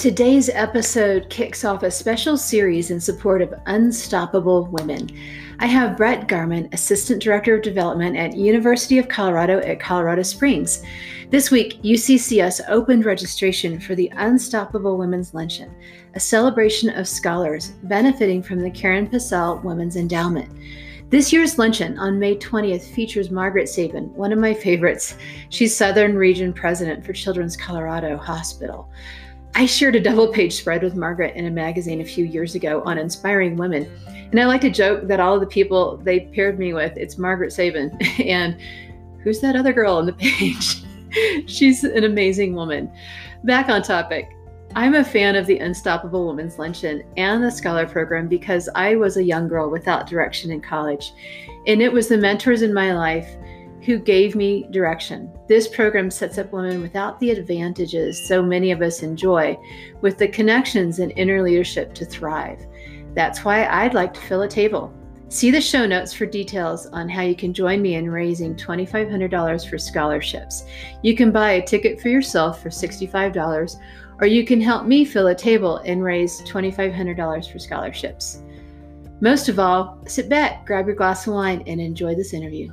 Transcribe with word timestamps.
Today's 0.00 0.48
episode 0.48 1.28
kicks 1.28 1.62
off 1.62 1.82
a 1.82 1.90
special 1.90 2.38
series 2.38 2.90
in 2.90 2.98
support 2.98 3.42
of 3.42 3.52
Unstoppable 3.66 4.64
Women. 4.68 5.10
I 5.58 5.66
have 5.66 5.98
Brett 5.98 6.26
Garman, 6.26 6.70
Assistant 6.72 7.22
Director 7.22 7.54
of 7.54 7.60
Development 7.60 8.16
at 8.16 8.34
University 8.34 8.96
of 8.96 9.08
Colorado 9.08 9.58
at 9.58 9.78
Colorado 9.78 10.22
Springs. 10.22 10.82
This 11.28 11.50
week, 11.50 11.82
UCCS 11.82 12.62
opened 12.68 13.04
registration 13.04 13.78
for 13.78 13.94
the 13.94 14.10
Unstoppable 14.16 14.96
Women's 14.96 15.34
Luncheon, 15.34 15.70
a 16.14 16.20
celebration 16.20 16.88
of 16.88 17.06
scholars 17.06 17.72
benefiting 17.82 18.42
from 18.42 18.60
the 18.60 18.70
Karen 18.70 19.06
Possehl 19.06 19.62
Women's 19.62 19.96
Endowment. 19.96 20.50
This 21.10 21.30
year's 21.30 21.58
luncheon 21.58 21.98
on 21.98 22.18
May 22.18 22.36
20th 22.36 22.94
features 22.94 23.30
Margaret 23.30 23.68
Sabin, 23.68 24.14
one 24.14 24.32
of 24.32 24.38
my 24.38 24.54
favorites. 24.54 25.16
She's 25.50 25.76
Southern 25.76 26.16
Region 26.16 26.54
President 26.54 27.04
for 27.04 27.12
Children's 27.12 27.56
Colorado 27.56 28.16
Hospital. 28.16 28.88
I 29.54 29.66
shared 29.66 29.96
a 29.96 30.00
double 30.00 30.28
page 30.28 30.54
spread 30.54 30.82
with 30.82 30.94
Margaret 30.94 31.34
in 31.34 31.46
a 31.46 31.50
magazine 31.50 32.00
a 32.00 32.04
few 32.04 32.24
years 32.24 32.54
ago 32.54 32.82
on 32.84 32.98
inspiring 32.98 33.56
women. 33.56 33.90
And 34.06 34.38
I 34.38 34.46
like 34.46 34.60
to 34.60 34.70
joke 34.70 35.08
that 35.08 35.20
all 35.20 35.34
of 35.34 35.40
the 35.40 35.46
people 35.46 35.96
they 35.98 36.20
paired 36.20 36.58
me 36.58 36.72
with, 36.72 36.96
it's 36.96 37.18
Margaret 37.18 37.52
Sabin. 37.52 37.96
And 38.20 38.56
who's 39.22 39.40
that 39.40 39.56
other 39.56 39.72
girl 39.72 39.96
on 39.96 40.06
the 40.06 40.12
page? 40.14 40.82
She's 41.46 41.82
an 41.84 42.04
amazing 42.04 42.54
woman. 42.54 42.90
Back 43.44 43.68
on 43.68 43.82
topic. 43.82 44.28
I'm 44.76 44.94
a 44.94 45.04
fan 45.04 45.34
of 45.34 45.46
the 45.46 45.58
Unstoppable 45.58 46.28
Women's 46.28 46.58
Luncheon 46.58 47.02
and 47.16 47.42
the 47.42 47.50
Scholar 47.50 47.88
Program 47.88 48.28
because 48.28 48.68
I 48.76 48.94
was 48.94 49.16
a 49.16 49.24
young 49.24 49.48
girl 49.48 49.68
without 49.68 50.06
direction 50.06 50.52
in 50.52 50.60
college. 50.60 51.12
And 51.66 51.82
it 51.82 51.92
was 51.92 52.06
the 52.06 52.16
mentors 52.16 52.62
in 52.62 52.72
my 52.72 52.92
life 52.94 53.36
who 53.84 53.98
gave 53.98 54.34
me 54.36 54.66
direction. 54.70 55.32
This 55.48 55.68
program 55.68 56.10
sets 56.10 56.38
up 56.38 56.52
women 56.52 56.82
without 56.82 57.18
the 57.18 57.30
advantages 57.30 58.26
so 58.28 58.42
many 58.42 58.70
of 58.70 58.82
us 58.82 59.02
enjoy, 59.02 59.58
with 60.00 60.18
the 60.18 60.28
connections 60.28 60.98
and 60.98 61.12
inner 61.16 61.42
leadership 61.42 61.94
to 61.94 62.04
thrive. 62.04 62.64
That's 63.14 63.44
why 63.44 63.66
I'd 63.66 63.94
like 63.94 64.14
to 64.14 64.20
fill 64.20 64.42
a 64.42 64.48
table. 64.48 64.92
See 65.28 65.50
the 65.52 65.60
show 65.60 65.86
notes 65.86 66.12
for 66.12 66.26
details 66.26 66.86
on 66.86 67.08
how 67.08 67.22
you 67.22 67.36
can 67.36 67.54
join 67.54 67.80
me 67.80 67.94
in 67.94 68.10
raising 68.10 68.56
$2,500 68.56 69.68
for 69.68 69.78
scholarships. 69.78 70.64
You 71.02 71.14
can 71.14 71.30
buy 71.30 71.52
a 71.52 71.64
ticket 71.64 72.00
for 72.00 72.08
yourself 72.08 72.60
for 72.60 72.68
$65, 72.68 73.76
or 74.20 74.26
you 74.26 74.44
can 74.44 74.60
help 74.60 74.86
me 74.86 75.04
fill 75.04 75.28
a 75.28 75.34
table 75.34 75.78
and 75.78 76.02
raise 76.02 76.42
$2,500 76.42 77.50
for 77.50 77.58
scholarships. 77.60 78.42
Most 79.20 79.48
of 79.48 79.58
all, 79.58 80.02
sit 80.06 80.28
back, 80.28 80.66
grab 80.66 80.86
your 80.86 80.96
glass 80.96 81.26
of 81.26 81.34
wine, 81.34 81.62
and 81.66 81.80
enjoy 81.80 82.14
this 82.14 82.32
interview. 82.32 82.72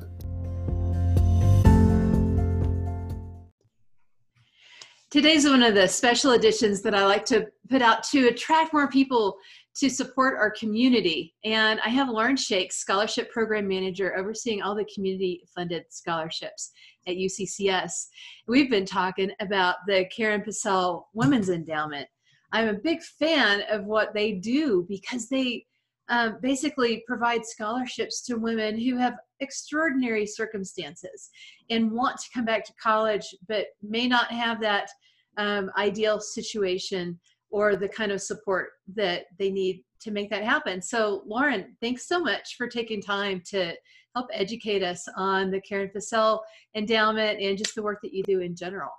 Today's 5.10 5.46
one 5.46 5.64
of 5.64 5.74
the 5.74 5.88
special 5.88 6.34
editions 6.34 6.82
that 6.82 6.94
I 6.94 7.06
like 7.06 7.24
to 7.28 7.48
put 7.70 7.82
out 7.82 8.04
to 8.10 8.28
attract 8.28 8.74
more 8.74 8.90
people 8.90 9.38
to 9.78 9.90
support 9.90 10.38
our 10.38 10.52
community. 10.52 11.34
And 11.46 11.80
I 11.80 11.88
have 11.88 12.10
Lauren 12.10 12.36
Shakes, 12.36 12.76
Scholarship 12.76 13.32
Program 13.32 13.70
Manager, 13.70 14.18
overseeing 14.18 14.62
all 14.62 14.76
the 14.76 14.84
community 14.94 15.44
funded 15.56 15.86
scholarships 15.90 16.72
at 17.08 17.16
UCCS. 17.16 18.08
We've 18.50 18.70
been 18.70 18.86
talking 18.86 19.32
about 19.40 19.78
the 19.88 20.08
Karen 20.14 20.42
Possehl 20.42 21.04
Women's 21.14 21.48
Endowment. 21.48 22.10
I'm 22.52 22.68
a 22.68 22.74
big 22.74 23.02
fan 23.02 23.64
of 23.72 23.86
what 23.86 24.14
they 24.14 24.34
do 24.34 24.86
because 24.90 25.30
they 25.30 25.68
um, 26.10 26.38
basically 26.42 27.04
provide 27.06 27.46
scholarships 27.46 28.22
to 28.24 28.36
women 28.36 28.80
who 28.80 28.98
have 28.98 29.16
extraordinary 29.40 30.26
circumstances 30.26 31.30
and 31.70 31.92
want 31.92 32.18
to 32.18 32.30
come 32.34 32.46
back 32.46 32.66
to 32.66 32.74
college 32.82 33.36
but 33.48 33.68
may 33.82 34.08
not 34.08 34.32
have 34.32 34.62
that 34.62 34.90
um, 35.38 35.70
ideal 35.78 36.20
situation 36.20 37.20
or 37.50 37.76
the 37.76 37.88
kind 37.88 38.12
of 38.12 38.22
support 38.22 38.70
that 38.96 39.26
they 39.38 39.50
need 39.50 39.84
to 40.00 40.12
make 40.12 40.30
that 40.30 40.44
happen. 40.44 40.82
So, 40.82 41.24
Lauren, 41.26 41.76
thanks 41.82 42.08
so 42.08 42.20
much 42.20 42.56
for 42.58 42.68
taking 42.68 43.02
time 43.02 43.42
to 43.50 43.74
help 44.16 44.28
educate 44.34 44.84
us 44.84 45.08
on 45.16 45.52
the 45.52 45.62
Karen 45.62 45.90
Possehl 45.96 46.40
Endowment 46.76 47.40
and 47.40 47.58
just 47.58 47.76
the 47.76 47.84
work 47.84 48.00
that 48.02 48.14
you 48.14 48.24
do 48.24 48.42
in 48.42 48.56
general. 48.56 48.90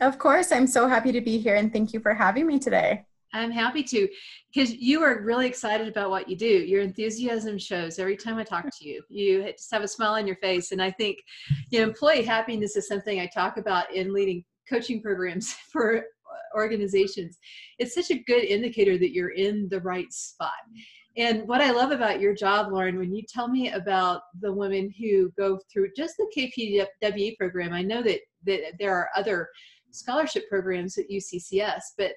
Of 0.00 0.18
course, 0.18 0.52
I'm 0.52 0.66
so 0.66 0.88
happy 0.88 1.12
to 1.12 1.20
be 1.20 1.38
here 1.38 1.54
and 1.54 1.72
thank 1.72 1.92
you 1.92 2.00
for 2.00 2.14
having 2.14 2.46
me 2.46 2.58
today. 2.58 3.04
I'm 3.32 3.50
happy 3.50 3.82
to 3.84 4.08
because 4.52 4.74
you 4.74 5.02
are 5.02 5.22
really 5.22 5.46
excited 5.46 5.88
about 5.88 6.10
what 6.10 6.28
you 6.28 6.36
do. 6.36 6.46
Your 6.46 6.82
enthusiasm 6.82 7.58
shows 7.58 7.98
every 7.98 8.16
time 8.16 8.36
I 8.36 8.44
talk 8.44 8.64
to 8.64 8.88
you. 8.88 9.02
You 9.08 9.44
just 9.52 9.72
have 9.72 9.82
a 9.82 9.88
smile 9.88 10.14
on 10.14 10.26
your 10.26 10.36
face. 10.36 10.72
And 10.72 10.82
I 10.82 10.90
think 10.90 11.18
you 11.70 11.80
know, 11.80 11.88
employee 11.88 12.22
happiness 12.22 12.76
is 12.76 12.88
something 12.88 13.20
I 13.20 13.26
talk 13.26 13.56
about 13.56 13.92
in 13.94 14.12
leading 14.12 14.44
coaching 14.68 15.02
programs 15.02 15.52
for 15.72 16.04
organizations. 16.54 17.38
It's 17.78 17.94
such 17.94 18.10
a 18.10 18.22
good 18.22 18.44
indicator 18.44 18.98
that 18.98 19.12
you're 19.12 19.30
in 19.30 19.68
the 19.68 19.80
right 19.80 20.12
spot. 20.12 20.52
And 21.16 21.46
what 21.46 21.60
I 21.60 21.72
love 21.72 21.90
about 21.90 22.20
your 22.20 22.34
job, 22.34 22.72
Lauren, 22.72 22.98
when 22.98 23.14
you 23.14 23.22
tell 23.28 23.48
me 23.48 23.70
about 23.70 24.22
the 24.40 24.52
women 24.52 24.92
who 24.98 25.30
go 25.38 25.58
through 25.70 25.90
just 25.94 26.14
the 26.16 26.26
KPWE 26.34 27.36
program, 27.36 27.74
I 27.74 27.82
know 27.82 28.02
that, 28.02 28.20
that 28.46 28.60
there 28.78 28.94
are 28.94 29.10
other 29.14 29.48
scholarship 29.90 30.48
programs 30.48 30.96
at 30.96 31.10
UCCS, 31.10 31.82
but 31.98 32.12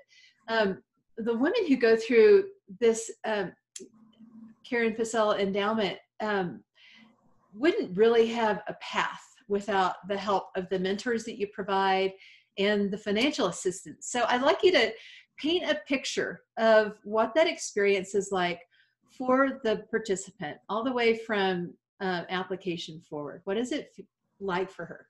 um, 0.48 0.82
the 1.18 1.34
women 1.34 1.68
who 1.68 1.78
go 1.78 1.96
through 1.96 2.46
this 2.80 3.12
um, 3.26 3.52
Karen 4.68 4.94
Possehl 4.94 5.40
endowment 5.40 5.98
um, 6.22 6.64
wouldn't 7.54 7.96
really 7.96 8.28
have 8.28 8.62
a 8.68 8.74
path 8.82 9.22
without 9.48 9.96
the 10.08 10.18
help 10.18 10.46
of 10.56 10.68
the 10.70 10.80
mentors 10.80 11.24
that 11.24 11.38
you 11.38 11.48
provide 11.54 12.12
and 12.58 12.92
the 12.92 12.98
financial 12.98 13.48
assistance. 13.48 14.08
So 14.10 14.26
I'd 14.28 14.42
like 14.42 14.64
you 14.64 14.72
to 14.72 14.92
paint 15.38 15.70
a 15.70 15.80
picture 15.88 16.42
of 16.58 16.98
what 17.04 17.34
that 17.36 17.48
experience 17.48 18.16
is 18.16 18.32
like 18.32 18.60
for 19.18 19.60
the 19.64 19.84
participant, 19.92 20.58
all 20.70 20.84
the 20.84 20.92
way 20.92 21.18
from 21.18 21.74
uh, 22.02 22.24
application 22.30 23.02
forward. 23.02 23.42
What 23.46 23.58
is 23.58 23.72
it 23.72 23.96
like 24.40 24.70
for 24.72 24.86
her? 24.86 25.08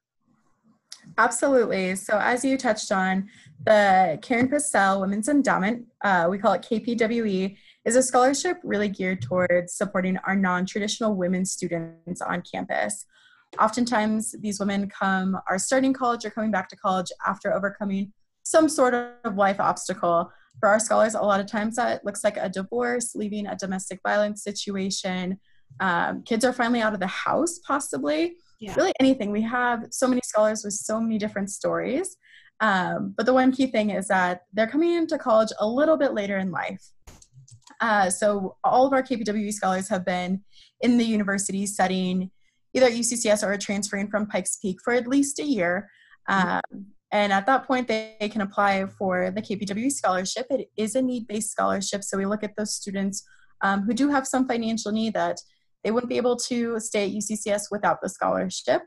Absolutely. 1.17 1.95
So, 1.95 2.17
as 2.19 2.43
you 2.43 2.57
touched 2.57 2.91
on, 2.91 3.29
the 3.63 4.19
Karen 4.21 4.47
Possehl 4.47 4.99
Women's 5.01 5.29
Endowment, 5.29 5.85
uh, 6.03 6.27
we 6.29 6.37
call 6.37 6.53
it 6.53 6.61
KPWE, 6.61 7.55
is 7.85 7.95
a 7.95 8.03
scholarship 8.03 8.57
really 8.63 8.89
geared 8.89 9.21
towards 9.21 9.73
supporting 9.73 10.17
our 10.25 10.35
non 10.35 10.65
traditional 10.65 11.15
women 11.15 11.45
students 11.45 12.21
on 12.21 12.41
campus. 12.41 13.05
Oftentimes, 13.59 14.35
these 14.41 14.59
women 14.59 14.89
come, 14.89 15.37
are 15.49 15.59
starting 15.59 15.93
college 15.93 16.25
or 16.25 16.31
coming 16.31 16.51
back 16.51 16.67
to 16.69 16.75
college 16.75 17.11
after 17.25 17.53
overcoming 17.53 18.11
some 18.43 18.67
sort 18.67 18.93
of 18.93 19.35
life 19.35 19.59
obstacle. 19.59 20.31
For 20.59 20.69
our 20.69 20.79
scholars, 20.79 21.15
a 21.15 21.21
lot 21.21 21.39
of 21.39 21.47
times 21.47 21.75
that 21.75 22.05
looks 22.05 22.23
like 22.23 22.37
a 22.37 22.49
divorce, 22.49 23.13
leaving 23.15 23.45
a 23.47 23.57
domestic 23.57 23.99
violence 24.05 24.43
situation. 24.43 25.39
Um, 25.79 26.23
kids 26.23 26.45
are 26.45 26.53
finally 26.53 26.81
out 26.81 26.93
of 26.93 26.99
the 26.99 27.07
house, 27.07 27.59
possibly 27.59 28.37
yeah. 28.59 28.73
really 28.75 28.93
anything. 28.99 29.31
We 29.31 29.41
have 29.43 29.85
so 29.91 30.07
many 30.07 30.21
scholars 30.23 30.63
with 30.63 30.73
so 30.73 30.99
many 30.99 31.17
different 31.17 31.49
stories. 31.49 32.17
Um, 32.61 33.13
but 33.17 33.25
the 33.25 33.33
one 33.33 33.51
key 33.51 33.67
thing 33.67 33.89
is 33.89 34.07
that 34.07 34.41
they're 34.53 34.67
coming 34.67 34.93
into 34.93 35.17
college 35.17 35.51
a 35.59 35.67
little 35.67 35.97
bit 35.97 36.13
later 36.13 36.37
in 36.37 36.51
life. 36.51 36.83
Uh, 37.81 38.09
so 38.09 38.55
all 38.63 38.87
of 38.87 38.93
our 38.93 39.03
KPWE 39.03 39.51
scholars 39.51 39.89
have 39.89 40.05
been 40.05 40.41
in 40.81 40.97
the 40.97 41.03
university 41.03 41.65
studying 41.65 42.31
either 42.73 42.87
at 42.87 42.93
UCCS 42.93 43.43
or 43.43 43.57
transferring 43.57 44.09
from 44.09 44.27
Pikes 44.27 44.57
Peak 44.57 44.77
for 44.83 44.93
at 44.93 45.07
least 45.07 45.39
a 45.39 45.43
year. 45.43 45.89
Um, 46.27 46.61
and 47.11 47.31
at 47.31 47.45
that 47.45 47.65
point, 47.65 47.87
they, 47.87 48.15
they, 48.19 48.29
can 48.29 48.41
apply 48.41 48.85
for 48.97 49.31
the 49.31 49.41
KPWE 49.41 49.91
scholarship. 49.91 50.47
It 50.49 50.69
is 50.75 50.95
a 50.95 51.01
need-based 51.01 51.51
scholarship, 51.51 52.03
so 52.03 52.17
we 52.17 52.25
look 52.25 52.43
at 52.43 52.55
those 52.57 52.73
students 52.75 53.23
um, 53.61 53.83
who 53.83 53.93
do 53.93 54.09
have 54.09 54.27
some 54.27 54.47
financial 54.47 54.91
need 54.91 55.13
that 55.13 55.39
they 55.85 55.91
wouldn't 55.91 56.09
be 56.09 56.17
able 56.17 56.35
to 56.35 56.79
stay 56.79 57.05
at 57.05 57.13
UCCS 57.13 57.67
without 57.69 58.01
the 58.01 58.09
scholarship. 58.09 58.81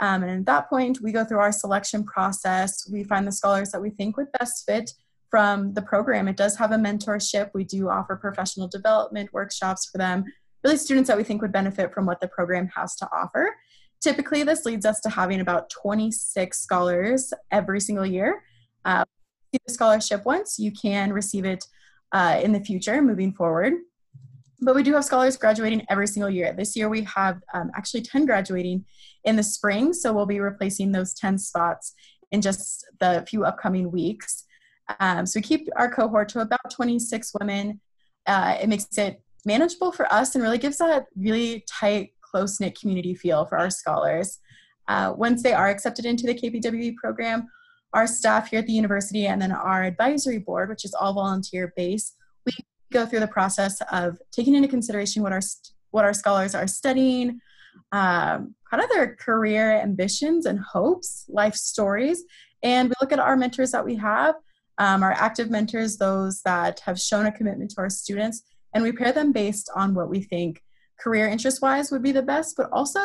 Um, 0.00 0.24
and 0.24 0.40
at 0.40 0.46
that 0.46 0.68
point, 0.68 0.98
we 1.00 1.12
go 1.12 1.24
through 1.24 1.38
our 1.38 1.52
selection 1.52 2.02
process. 2.02 2.90
We 2.90 3.04
find 3.04 3.24
the 3.24 3.32
scholars 3.32 3.70
that 3.70 3.80
we 3.80 3.90
think 3.90 4.16
would 4.16 4.32
best 4.32 4.66
fit 4.66 4.90
from 5.30 5.74
the 5.74 5.82
program. 5.82 6.26
It 6.26 6.36
does 6.36 6.56
have 6.56 6.72
a 6.72 6.76
mentorship. 6.76 7.50
We 7.54 7.62
do 7.62 7.88
offer 7.88 8.16
professional 8.16 8.66
development 8.66 9.32
workshops 9.32 9.88
for 9.88 9.98
them, 9.98 10.24
really 10.64 10.76
students 10.76 11.06
that 11.06 11.16
we 11.16 11.22
think 11.22 11.40
would 11.40 11.52
benefit 11.52 11.94
from 11.94 12.04
what 12.04 12.20
the 12.20 12.26
program 12.26 12.68
has 12.74 12.96
to 12.96 13.08
offer. 13.12 13.54
Typically, 14.02 14.42
this 14.42 14.64
leads 14.64 14.84
us 14.84 14.98
to 15.02 15.10
having 15.10 15.40
about 15.40 15.70
26 15.70 16.58
scholars 16.58 17.32
every 17.52 17.80
single 17.80 18.06
year. 18.06 18.42
Uh, 18.84 19.04
the 19.52 19.60
scholarship 19.68 20.24
once, 20.24 20.58
you 20.58 20.72
can 20.72 21.12
receive 21.12 21.44
it 21.44 21.64
uh, 22.10 22.40
in 22.42 22.50
the 22.50 22.60
future 22.60 23.00
moving 23.00 23.32
forward 23.32 23.74
but 24.60 24.74
we 24.74 24.82
do 24.82 24.94
have 24.94 25.04
scholars 25.04 25.36
graduating 25.36 25.84
every 25.88 26.06
single 26.06 26.30
year. 26.30 26.52
This 26.52 26.76
year 26.76 26.88
we 26.88 27.02
have 27.02 27.40
um, 27.54 27.70
actually 27.74 28.02
10 28.02 28.26
graduating 28.26 28.84
in 29.24 29.36
the 29.36 29.42
spring, 29.42 29.92
so 29.92 30.12
we'll 30.12 30.26
be 30.26 30.40
replacing 30.40 30.92
those 30.92 31.14
10 31.14 31.38
spots 31.38 31.94
in 32.30 32.40
just 32.40 32.86
the 33.00 33.24
few 33.28 33.44
upcoming 33.44 33.90
weeks. 33.90 34.44
Um, 34.98 35.26
so 35.26 35.38
we 35.38 35.42
keep 35.42 35.68
our 35.76 35.90
cohort 35.90 36.28
to 36.30 36.40
about 36.40 36.70
26 36.70 37.32
women. 37.38 37.80
Uh, 38.26 38.56
it 38.60 38.68
makes 38.68 38.86
it 38.98 39.22
manageable 39.44 39.92
for 39.92 40.12
us 40.12 40.34
and 40.34 40.42
really 40.42 40.58
gives 40.58 40.78
that 40.78 41.06
really 41.16 41.64
tight, 41.68 42.12
close 42.20 42.60
knit 42.60 42.78
community 42.78 43.14
feel 43.14 43.46
for 43.46 43.58
our 43.58 43.70
scholars. 43.70 44.38
Uh, 44.88 45.14
once 45.16 45.42
they 45.42 45.52
are 45.52 45.68
accepted 45.68 46.04
into 46.04 46.26
the 46.26 46.34
KPWE 46.34 46.96
program, 46.96 47.48
our 47.92 48.06
staff 48.06 48.50
here 48.50 48.60
at 48.60 48.66
the 48.66 48.72
university 48.72 49.26
and 49.26 49.40
then 49.40 49.52
our 49.52 49.84
advisory 49.84 50.38
board, 50.38 50.68
which 50.68 50.84
is 50.84 50.94
all 50.94 51.12
volunteer 51.14 51.72
based, 51.76 52.16
go 52.92 53.06
through 53.06 53.20
the 53.20 53.28
process 53.28 53.80
of 53.92 54.20
taking 54.32 54.54
into 54.54 54.68
consideration 54.68 55.22
what 55.22 55.32
our 55.32 55.40
what 55.90 56.04
our 56.04 56.14
scholars 56.14 56.54
are 56.54 56.68
studying, 56.68 57.40
um, 57.92 58.54
kind 58.70 58.82
of 58.82 58.88
their 58.90 59.16
career 59.16 59.72
ambitions 59.80 60.46
and 60.46 60.60
hopes, 60.60 61.24
life 61.28 61.54
stories, 61.54 62.24
and 62.62 62.88
we 62.88 62.94
look 63.00 63.12
at 63.12 63.18
our 63.18 63.36
mentors 63.36 63.72
that 63.72 63.84
we 63.84 63.96
have, 63.96 64.36
um, 64.78 65.02
our 65.02 65.12
active 65.12 65.50
mentors, 65.50 65.96
those 65.96 66.42
that 66.42 66.80
have 66.80 67.00
shown 67.00 67.26
a 67.26 67.32
commitment 67.32 67.70
to 67.72 67.80
our 67.80 67.90
students, 67.90 68.42
and 68.74 68.84
we 68.84 68.92
pair 68.92 69.12
them 69.12 69.32
based 69.32 69.68
on 69.74 69.94
what 69.94 70.08
we 70.08 70.22
think 70.22 70.62
career 71.00 71.26
interest 71.26 71.62
wise 71.62 71.90
would 71.90 72.02
be 72.02 72.12
the 72.12 72.22
best, 72.22 72.56
but 72.56 72.70
also 72.70 73.00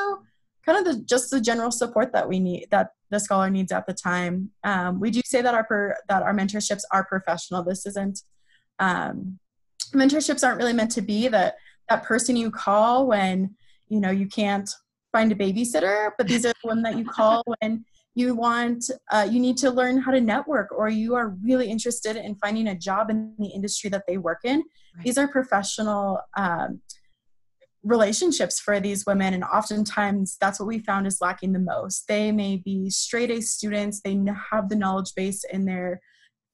kind 0.65 0.77
of 0.79 0.85
the 0.85 1.01
just 1.03 1.29
the 1.31 1.39
general 1.39 1.71
support 1.71 2.11
that 2.11 2.27
we 2.27 2.39
need 2.39 2.67
that 2.71 2.91
the 3.11 3.19
scholar 3.19 3.49
needs 3.49 3.71
at 3.71 3.85
the 3.85 3.93
time. 3.93 4.49
Um, 4.63 4.99
we 4.99 5.11
do 5.11 5.21
say 5.25 5.41
that 5.41 5.53
our 5.53 5.63
per, 5.63 5.95
that 6.09 6.23
our 6.23 6.33
mentorships 6.33 6.83
are 6.91 7.05
professional. 7.05 7.63
This 7.63 7.85
isn't 7.85 8.21
um, 8.79 9.39
mentorships 9.93 10.45
aren't 10.45 10.57
really 10.57 10.73
meant 10.73 10.91
to 10.91 11.01
be 11.01 11.27
that 11.27 11.55
that 11.89 12.03
person 12.03 12.35
you 12.35 12.51
call 12.51 13.07
when 13.07 13.55
you 13.87 13.99
know 13.99 14.11
you 14.11 14.27
can't 14.27 14.69
find 15.11 15.31
a 15.31 15.35
babysitter, 15.35 16.11
but 16.17 16.27
these 16.27 16.45
are 16.45 16.53
the 16.61 16.67
one 16.67 16.81
that 16.81 16.97
you 16.97 17.05
call 17.05 17.43
when 17.59 17.85
you 18.15 18.33
want 18.33 18.89
uh, 19.11 19.27
you 19.29 19.39
need 19.39 19.57
to 19.57 19.69
learn 19.69 19.97
how 19.97 20.11
to 20.11 20.21
network 20.21 20.71
or 20.71 20.89
you 20.89 21.15
are 21.15 21.35
really 21.43 21.69
interested 21.69 22.15
in 22.15 22.35
finding 22.35 22.67
a 22.67 22.75
job 22.75 23.09
in 23.09 23.33
the 23.37 23.47
industry 23.47 23.89
that 23.89 24.03
they 24.07 24.17
work 24.17 24.39
in. 24.43 24.57
Right. 24.57 25.05
These 25.05 25.17
are 25.17 25.27
professional. 25.27 26.19
Um, 26.38 26.81
relationships 27.83 28.59
for 28.59 28.79
these 28.79 29.05
women 29.05 29.35
and 29.35 29.43
oftentimes 29.43 30.38
that's 30.41 30.59
what 30.59 30.65
we 30.65 30.79
found 30.79 31.05
is 31.05 31.21
lacking 31.21 31.53
the 31.53 31.59
most 31.59 32.07
they 32.07 32.31
may 32.31 32.57
be 32.57 32.89
straight 32.89 33.29
a 33.29 33.39
students 33.39 34.01
they 34.01 34.19
have 34.51 34.69
the 34.69 34.75
knowledge 34.75 35.13
base 35.15 35.43
in 35.53 35.65
their 35.65 36.01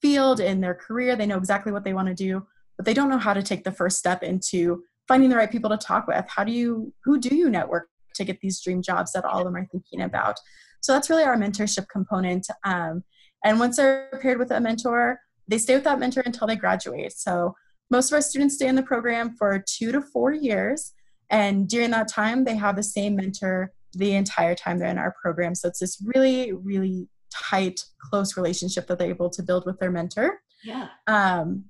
field 0.01 0.41
in 0.41 0.59
their 0.59 0.75
career 0.75 1.15
they 1.15 1.25
know 1.25 1.37
exactly 1.37 1.71
what 1.71 1.85
they 1.85 1.93
want 1.93 2.09
to 2.09 2.13
do 2.13 2.45
but 2.81 2.85
they 2.85 2.93
don't 2.93 3.09
know 3.09 3.17
how 3.17 3.33
to 3.33 3.43
take 3.43 3.63
the 3.63 3.71
first 3.71 3.97
step 3.97 4.23
into 4.23 4.83
finding 5.07 5.29
the 5.29 5.35
right 5.35 5.51
people 5.51 5.69
to 5.69 5.77
talk 5.77 6.07
with 6.07 6.25
how 6.27 6.43
do 6.43 6.51
you 6.51 6.93
who 7.03 7.19
do 7.19 7.35
you 7.35 7.49
network 7.49 7.89
to 8.15 8.23
get 8.23 8.39
these 8.41 8.61
dream 8.61 8.81
jobs 8.81 9.11
that 9.11 9.25
all 9.25 9.39
of 9.39 9.45
them 9.45 9.55
are 9.55 9.67
thinking 9.71 10.01
about 10.01 10.37
so 10.81 10.93
that's 10.93 11.09
really 11.09 11.23
our 11.23 11.37
mentorship 11.37 11.85
component 11.91 12.47
um, 12.65 13.03
and 13.43 13.59
once 13.59 13.77
they're 13.77 14.19
paired 14.21 14.39
with 14.39 14.51
a 14.51 14.59
mentor 14.59 15.19
they 15.47 15.57
stay 15.57 15.75
with 15.75 15.83
that 15.83 15.99
mentor 15.99 16.23
until 16.25 16.47
they 16.47 16.55
graduate 16.55 17.13
so 17.13 17.53
most 17.89 18.09
of 18.09 18.15
our 18.15 18.21
students 18.21 18.55
stay 18.55 18.67
in 18.67 18.75
the 18.75 18.83
program 18.83 19.35
for 19.37 19.63
two 19.67 19.91
to 19.91 20.01
four 20.01 20.33
years 20.33 20.93
and 21.31 21.67
during 21.67 21.91
that 21.91 22.09
time, 22.09 22.43
they 22.43 22.57
have 22.57 22.75
the 22.75 22.83
same 22.83 23.15
mentor 23.15 23.71
the 23.93 24.13
entire 24.13 24.53
time 24.53 24.77
they're 24.77 24.89
in 24.89 24.97
our 24.97 25.15
program. 25.21 25.55
So 25.55 25.69
it's 25.69 25.79
this 25.79 26.03
really, 26.05 26.51
really 26.51 27.07
tight, 27.33 27.83
close 28.01 28.35
relationship 28.35 28.87
that 28.87 28.99
they're 28.99 29.09
able 29.09 29.29
to 29.31 29.41
build 29.41 29.65
with 29.65 29.79
their 29.79 29.91
mentor. 29.91 30.39
Yeah. 30.63 30.89
Um, 31.07 31.65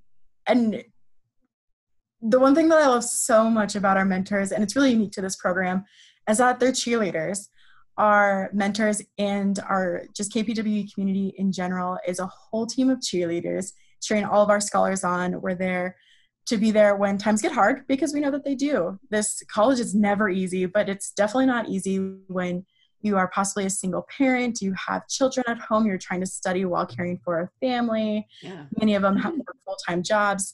and 0.47 0.83
the 2.21 2.39
one 2.39 2.53
thing 2.53 2.69
that 2.69 2.81
I 2.81 2.87
love 2.87 3.03
so 3.03 3.49
much 3.49 3.75
about 3.75 3.97
our 3.97 4.05
mentors, 4.05 4.51
and 4.51 4.63
it's 4.63 4.75
really 4.75 4.91
unique 4.91 5.11
to 5.13 5.21
this 5.21 5.35
program, 5.35 5.85
is 6.29 6.37
that 6.37 6.59
they're 6.59 6.71
cheerleaders. 6.71 7.47
Our 7.97 8.49
mentors 8.53 9.01
and 9.17 9.59
our 9.67 10.03
just 10.15 10.33
KPWE 10.33 10.93
community 10.93 11.33
in 11.37 11.51
general 11.51 11.97
is 12.07 12.19
a 12.19 12.27
whole 12.27 12.65
team 12.65 12.89
of 12.89 12.99
cheerleaders 12.99 13.73
cheering 14.01 14.25
all 14.25 14.41
of 14.43 14.49
our 14.49 14.61
scholars 14.61 15.03
on. 15.03 15.41
We're 15.41 15.55
there 15.55 15.95
to 16.47 16.57
be 16.57 16.71
there 16.71 16.95
when 16.95 17.17
times 17.17 17.41
get 17.41 17.51
hard 17.51 17.85
because 17.87 18.13
we 18.13 18.19
know 18.19 18.31
that 18.31 18.43
they 18.43 18.55
do. 18.55 18.99
This 19.09 19.43
college 19.51 19.79
is 19.79 19.93
never 19.93 20.29
easy, 20.29 20.65
but 20.65 20.89
it's 20.89 21.11
definitely 21.11 21.45
not 21.47 21.69
easy 21.69 21.97
when 22.27 22.65
you 23.01 23.17
are 23.17 23.29
possibly 23.29 23.65
a 23.65 23.69
single 23.69 24.05
parent, 24.15 24.61
you 24.61 24.73
have 24.87 25.07
children 25.07 25.43
at 25.47 25.59
home, 25.59 25.85
you're 25.87 25.97
trying 25.97 26.19
to 26.19 26.25
study 26.25 26.65
while 26.65 26.85
caring 26.85 27.19
for 27.23 27.41
a 27.41 27.49
family. 27.65 28.27
Yeah. 28.41 28.65
Many 28.79 28.95
of 28.95 29.01
them 29.01 29.17
have 29.17 29.33
full 29.65 29.77
time 29.87 30.03
jobs. 30.03 30.53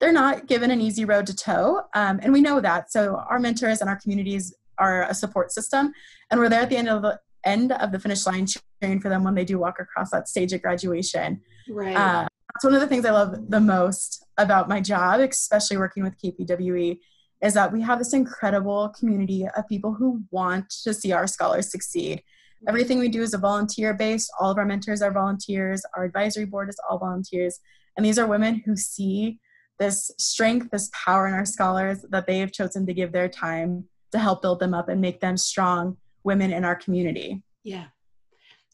They're 0.00 0.12
not 0.12 0.46
given 0.46 0.70
an 0.70 0.80
easy 0.80 1.04
road 1.04 1.26
to 1.26 1.34
toe, 1.34 1.82
um, 1.94 2.20
and 2.22 2.32
we 2.32 2.42
know 2.42 2.60
that. 2.60 2.92
So 2.92 3.22
our 3.28 3.38
mentors 3.38 3.80
and 3.80 3.88
our 3.88 3.96
communities 3.96 4.54
are 4.78 5.04
a 5.04 5.14
support 5.14 5.52
system, 5.52 5.92
and 6.30 6.38
we're 6.38 6.48
there 6.48 6.60
at 6.60 6.68
the 6.68 6.76
end 6.76 6.88
of 6.88 7.02
the 7.02 7.18
end 7.44 7.72
of 7.72 7.92
the 7.92 7.98
finish 7.98 8.26
line 8.26 8.46
cheering 8.46 9.00
for 9.00 9.08
them 9.08 9.24
when 9.24 9.34
they 9.34 9.44
do 9.44 9.58
walk 9.58 9.78
across 9.80 10.10
that 10.10 10.28
stage 10.28 10.52
of 10.52 10.60
graduation. 10.60 11.40
Right. 11.68 11.96
Uh, 11.96 12.26
that's 12.52 12.64
one 12.64 12.74
of 12.74 12.80
the 12.80 12.86
things 12.86 13.04
I 13.04 13.10
love 13.10 13.50
the 13.50 13.60
most 13.60 14.24
about 14.36 14.68
my 14.68 14.80
job, 14.80 15.20
especially 15.20 15.76
working 15.76 16.02
with 16.02 16.18
KPWE, 16.18 16.98
is 17.42 17.54
that 17.54 17.72
we 17.72 17.80
have 17.82 17.98
this 17.98 18.12
incredible 18.12 18.92
community 18.98 19.46
of 19.56 19.68
people 19.68 19.94
who 19.94 20.22
want 20.30 20.68
to 20.84 20.92
see 20.92 21.12
our 21.12 21.26
scholars 21.26 21.70
succeed. 21.70 22.22
Everything 22.66 22.98
we 22.98 23.08
do 23.08 23.22
is 23.22 23.34
a 23.34 23.38
volunteer 23.38 23.94
based. 23.94 24.30
All 24.40 24.50
of 24.50 24.58
our 24.58 24.64
mentors 24.64 25.02
are 25.02 25.12
volunteers. 25.12 25.82
Our 25.94 26.04
advisory 26.04 26.46
board 26.46 26.68
is 26.68 26.80
all 26.88 26.98
volunteers. 26.98 27.60
And 27.96 28.04
these 28.04 28.18
are 28.18 28.26
women 28.26 28.62
who 28.64 28.76
see 28.76 29.38
this 29.78 30.10
strength, 30.18 30.70
this 30.70 30.90
power 30.92 31.26
in 31.28 31.34
our 31.34 31.44
scholars 31.44 32.04
that 32.10 32.26
they 32.26 32.38
have 32.38 32.52
chosen 32.52 32.86
to 32.86 32.94
give 32.94 33.12
their 33.12 33.28
time 33.28 33.84
to 34.12 34.18
help 34.18 34.42
build 34.42 34.60
them 34.60 34.74
up 34.74 34.88
and 34.88 35.00
make 35.00 35.20
them 35.20 35.36
strong 35.36 35.96
women 36.24 36.52
in 36.52 36.64
our 36.64 36.74
community. 36.74 37.42
Yeah, 37.64 37.86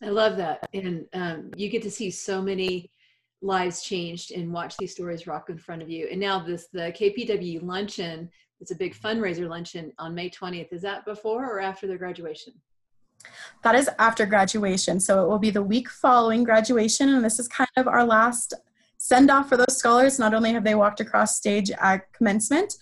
I 0.03 0.09
love 0.09 0.37
that. 0.37 0.69
And 0.75 1.07
um, 1.13 1.51
you 1.57 1.69
get 1.69 1.83
to 1.83 1.91
see 1.91 2.11
so 2.11 2.43
many 2.43 2.91
lives 3.41 3.83
changed 3.83 4.33
and 4.33 4.53
watch 4.53 4.77
these 4.77 4.93
stories 4.93 5.27
rock 5.27 5.51
in 5.51 5.59
front 5.59 5.83
of 5.83 5.91
you. 5.91 6.09
And 6.11 6.21
now 6.21 6.39
this 6.39 6.69
the 6.73 6.93
KPW 6.93 7.63
luncheon. 7.63 8.31
It's 8.61 8.71
a 8.71 8.77
big 8.77 8.95
fundraiser 8.95 9.49
luncheon 9.49 9.93
on 9.99 10.15
May 10.15 10.31
20th. 10.31 10.73
Is 10.73 10.83
that 10.83 11.05
before 11.05 11.45
or 11.45 11.59
after 11.59 11.89
their 11.89 11.99
graduation? 11.99 12.53
That 13.65 13.75
is 13.75 13.91
after 13.99 14.25
graduation. 14.25 15.01
So 15.01 15.25
it 15.25 15.29
will 15.29 15.39
be 15.39 15.51
the 15.51 15.63
week 15.63 15.89
following 15.91 16.45
graduation, 16.45 17.09
and 17.09 17.25
this 17.25 17.39
is 17.39 17.49
kind 17.49 17.71
of 17.77 17.89
our 17.89 18.05
last 18.05 18.55
send 19.03 19.33
off 19.33 19.49
for 19.49 19.57
those 19.57 19.77
scholars. 19.77 20.21
Not 20.21 20.33
only 20.33 20.53
have 20.53 20.63
they 20.63 20.77
walked 20.77 21.01
across 21.01 21.37
stage 21.37 21.73
at 21.73 22.13
commencement 22.13 22.73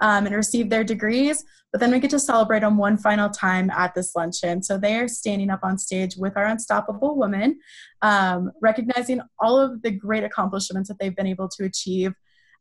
um, 0.00 0.26
and 0.26 0.36
received 0.36 0.68
their 0.68 0.84
degrees, 0.84 1.42
but 1.72 1.80
then 1.80 1.90
we 1.90 1.98
get 1.98 2.10
to 2.10 2.18
celebrate 2.18 2.60
them 2.60 2.76
one 2.76 2.98
final 2.98 3.30
time 3.30 3.70
at 3.70 3.94
this 3.94 4.14
luncheon. 4.14 4.62
So 4.62 4.76
they 4.76 4.96
are 4.96 5.08
standing 5.08 5.48
up 5.48 5.60
on 5.62 5.78
stage 5.78 6.16
with 6.18 6.36
our 6.36 6.44
Unstoppable 6.44 7.16
Women, 7.16 7.58
um, 8.02 8.50
recognizing 8.60 9.22
all 9.38 9.58
of 9.58 9.80
the 9.80 9.90
great 9.90 10.22
accomplishments 10.22 10.88
that 10.90 10.98
they've 11.00 11.16
been 11.16 11.26
able 11.26 11.48
to 11.48 11.64
achieve 11.64 12.12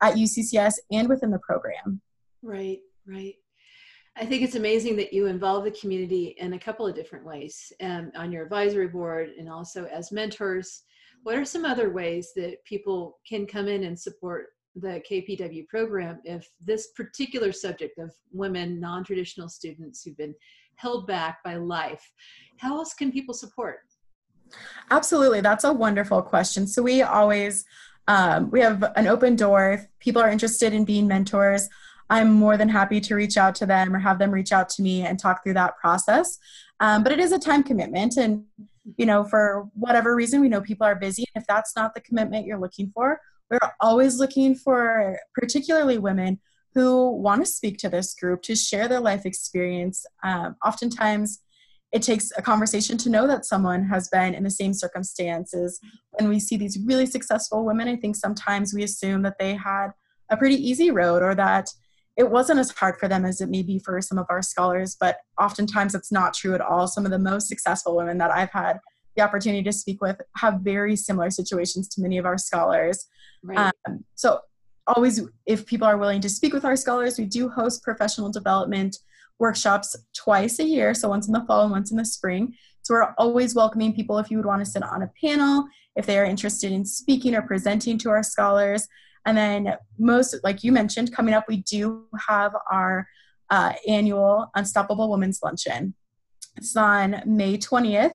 at 0.02 0.16
UCCS 0.16 0.76
and 0.90 1.10
within 1.10 1.30
the 1.30 1.40
program. 1.40 2.00
Right, 2.42 2.80
right. 3.06 3.36
I 4.16 4.26
think 4.26 4.44
it's 4.44 4.56
amazing 4.56 4.96
that 4.96 5.12
you 5.12 5.26
involve 5.26 5.66
the 5.66 5.72
community 5.72 6.36
in 6.38 6.54
a 6.54 6.60
couple 6.60 6.88
of 6.88 6.96
different 6.96 7.26
ways 7.26 7.74
um, 7.82 8.12
on 8.16 8.32
your 8.32 8.44
advisory 8.44 8.88
board 8.88 9.32
and 9.38 9.50
also 9.50 9.86
as 9.86 10.14
mentors. 10.14 10.84
What 11.24 11.36
are 11.36 11.46
some 11.46 11.66
other 11.66 11.90
ways 11.90 12.32
that 12.36 12.64
people 12.66 13.18
can 13.28 13.46
come 13.46 13.68
in 13.68 13.84
and 13.84 14.00
support 14.00 14.48
the 14.76 15.02
KPW 15.10 15.68
program 15.68 16.20
if 16.24 16.50
this 16.62 16.88
particular 16.96 17.52
subject 17.52 18.00
of 18.00 18.12
women, 18.32 18.80
non 18.80 19.04
traditional 19.04 19.50
students 19.50 20.04
who've 20.04 20.18
been 20.18 20.36
held 20.76 21.08
back 21.08 21.44
by 21.44 21.56
life, 21.56 22.12
how 22.58 22.78
else 22.78 22.94
can 22.94 23.12
people 23.12 23.34
support? 23.34 23.80
Absolutely, 24.92 25.42
that's 25.42 25.64
a 25.64 25.74
wonderful 25.74 26.22
question. 26.22 26.66
So 26.66 26.82
we 26.82 27.02
always 27.02 27.66
um, 28.08 28.50
we 28.50 28.60
have 28.62 28.84
an 28.96 29.08
open 29.08 29.36
door. 29.36 29.74
If 29.74 29.88
people 30.00 30.22
are 30.22 30.30
interested 30.32 30.74
in 30.74 30.84
being 30.84 31.08
mentors, 31.08 31.70
I'm 32.10 32.32
more 32.32 32.58
than 32.58 32.68
happy 32.68 33.00
to 33.02 33.16
reach 33.16 33.38
out 33.38 33.54
to 33.56 33.68
them 33.68 33.96
or 33.96 34.00
have 34.00 34.18
them 34.18 34.32
reach 34.32 34.52
out 34.52 34.68
to 34.70 34.82
me 34.82 35.06
and 35.06 35.20
talk 35.20 35.44
through 35.44 35.54
that 35.54 35.78
process. 35.78 36.40
Um, 36.80 37.04
but 37.04 37.12
it 37.12 37.20
is 37.20 37.32
a 37.32 37.40
time 37.40 37.62
commitment, 37.62 38.18
and 38.18 38.46
you 38.98 39.06
know, 39.06 39.24
for 39.24 39.68
whatever 39.74 40.16
reason, 40.16 40.42
we 40.42 40.50
know 40.50 40.62
people 40.62 40.86
are 40.86 40.96
busy. 40.96 41.26
If 41.36 41.46
that's 41.48 41.76
not 41.76 41.94
the 41.94 42.02
commitment 42.02 42.46
you're 42.46 42.60
looking 42.60 42.92
for, 42.94 43.20
we're 43.50 43.60
always 43.82 44.20
looking 44.20 44.56
for 44.56 45.20
particularly 45.34 45.98
women 45.98 46.40
who 46.76 47.12
want 47.12 47.42
to 47.42 47.52
speak 47.52 47.78
to 47.80 47.90
this 47.90 48.14
group 48.14 48.42
to 48.44 48.56
share 48.56 48.88
their 48.88 49.00
life 49.00 49.26
experience. 49.26 50.06
Um, 50.24 50.56
oftentimes, 50.66 51.40
it 51.92 52.04
takes 52.04 52.32
a 52.38 52.42
conversation 52.42 52.98
to 53.00 53.10
know 53.10 53.26
that 53.26 53.46
someone 53.46 53.84
has 53.86 54.10
been 54.10 54.36
in 54.36 54.44
the 54.44 54.52
same 54.52 54.74
circumstances. 54.74 55.80
When 56.12 56.30
we 56.30 56.40
see 56.40 56.56
these 56.56 56.78
really 56.86 57.08
successful 57.08 57.66
women, 57.66 57.88
I 57.88 57.96
think 57.96 58.16
sometimes 58.16 58.74
we 58.74 58.84
assume 58.84 59.24
that 59.24 59.40
they 59.40 59.56
had 59.56 59.90
a 60.30 60.38
pretty 60.38 60.56
easy 60.56 60.92
road 60.92 61.24
or 61.24 61.34
that 61.34 61.70
it 62.20 62.30
wasn't 62.30 62.60
as 62.60 62.70
hard 62.72 62.98
for 63.00 63.08
them 63.08 63.24
as 63.24 63.40
it 63.40 63.50
may 63.50 63.64
be 63.64 63.80
for 63.80 64.02
some 64.02 64.18
of 64.18 64.26
our 64.30 64.42
scholars, 64.42 64.98
but 65.00 65.20
oftentimes 65.42 65.96
it's 65.96 66.12
not 66.12 66.34
true 66.34 66.54
at 66.54 66.60
all. 66.60 66.86
Some 66.86 67.06
of 67.06 67.12
the 67.12 67.18
most 67.18 67.48
successful 67.48 67.96
women 67.96 68.18
that 68.18 68.30
I've 68.30 68.52
had 68.52 68.78
the 69.16 69.24
opportunity 69.24 69.64
to 69.64 69.72
speak 69.72 70.02
with 70.02 70.20
have 70.36 70.60
very 70.60 70.98
similar 70.98 71.30
situations 71.30 71.88
to 71.88 72.02
many 72.02 72.18
of 72.18 72.26
our 72.26 72.38
scholars. 72.38 73.08
Right. 73.42 73.72
Um, 73.88 74.04
so 74.16 74.42
always, 74.86 75.22
if 75.46 75.66
people 75.66 75.88
are 75.88 75.98
willing 75.98 76.20
to 76.20 76.28
speak 76.30 76.52
with 76.52 76.66
our 76.66 76.76
scholars, 76.76 77.18
we 77.18 77.24
do 77.24 77.48
host 77.48 77.84
professional 77.84 78.30
development 78.30 78.98
workshops 79.40 79.96
twice 80.14 80.60
a 80.60 80.66
year. 80.66 80.94
So 80.94 81.08
once 81.08 81.26
in 81.28 81.32
the 81.32 81.46
fall 81.48 81.64
and 81.64 81.72
once 81.72 81.90
in 81.90 81.98
the 81.98 82.04
spring. 82.04 82.54
So 82.82 82.96
we're 82.96 83.14
always 83.18 83.56
welcoming 83.56 83.94
people 83.94 84.18
if 84.18 84.30
you 84.30 84.36
would 84.36 84.46
want 84.46 84.64
to 84.64 84.70
sit 84.70 84.84
on 84.84 85.04
a 85.04 85.12
panel, 85.24 85.68
if 85.96 86.06
they 86.06 86.20
are 86.20 86.26
interested 86.26 86.74
in 86.74 86.84
speaking 86.84 87.34
or 87.34 87.44
presenting 87.44 87.98
to 88.00 88.10
our 88.10 88.24
scholars. 88.24 88.90
And 89.26 89.38
then 89.38 89.76
most, 89.98 90.36
like 90.44 90.64
you 90.64 90.72
mentioned, 90.72 91.14
coming 91.14 91.34
up, 91.34 91.46
we 91.48 91.58
do 91.58 92.08
have 92.28 92.54
our 92.72 93.08
uh, 93.50 93.74
annual 93.88 94.50
Unstoppable 94.56 95.10
Women's 95.10 95.40
Luncheon. 95.44 95.96
It's 96.58 96.76
on 96.76 97.22
May 97.26 97.58
20th 97.58 98.12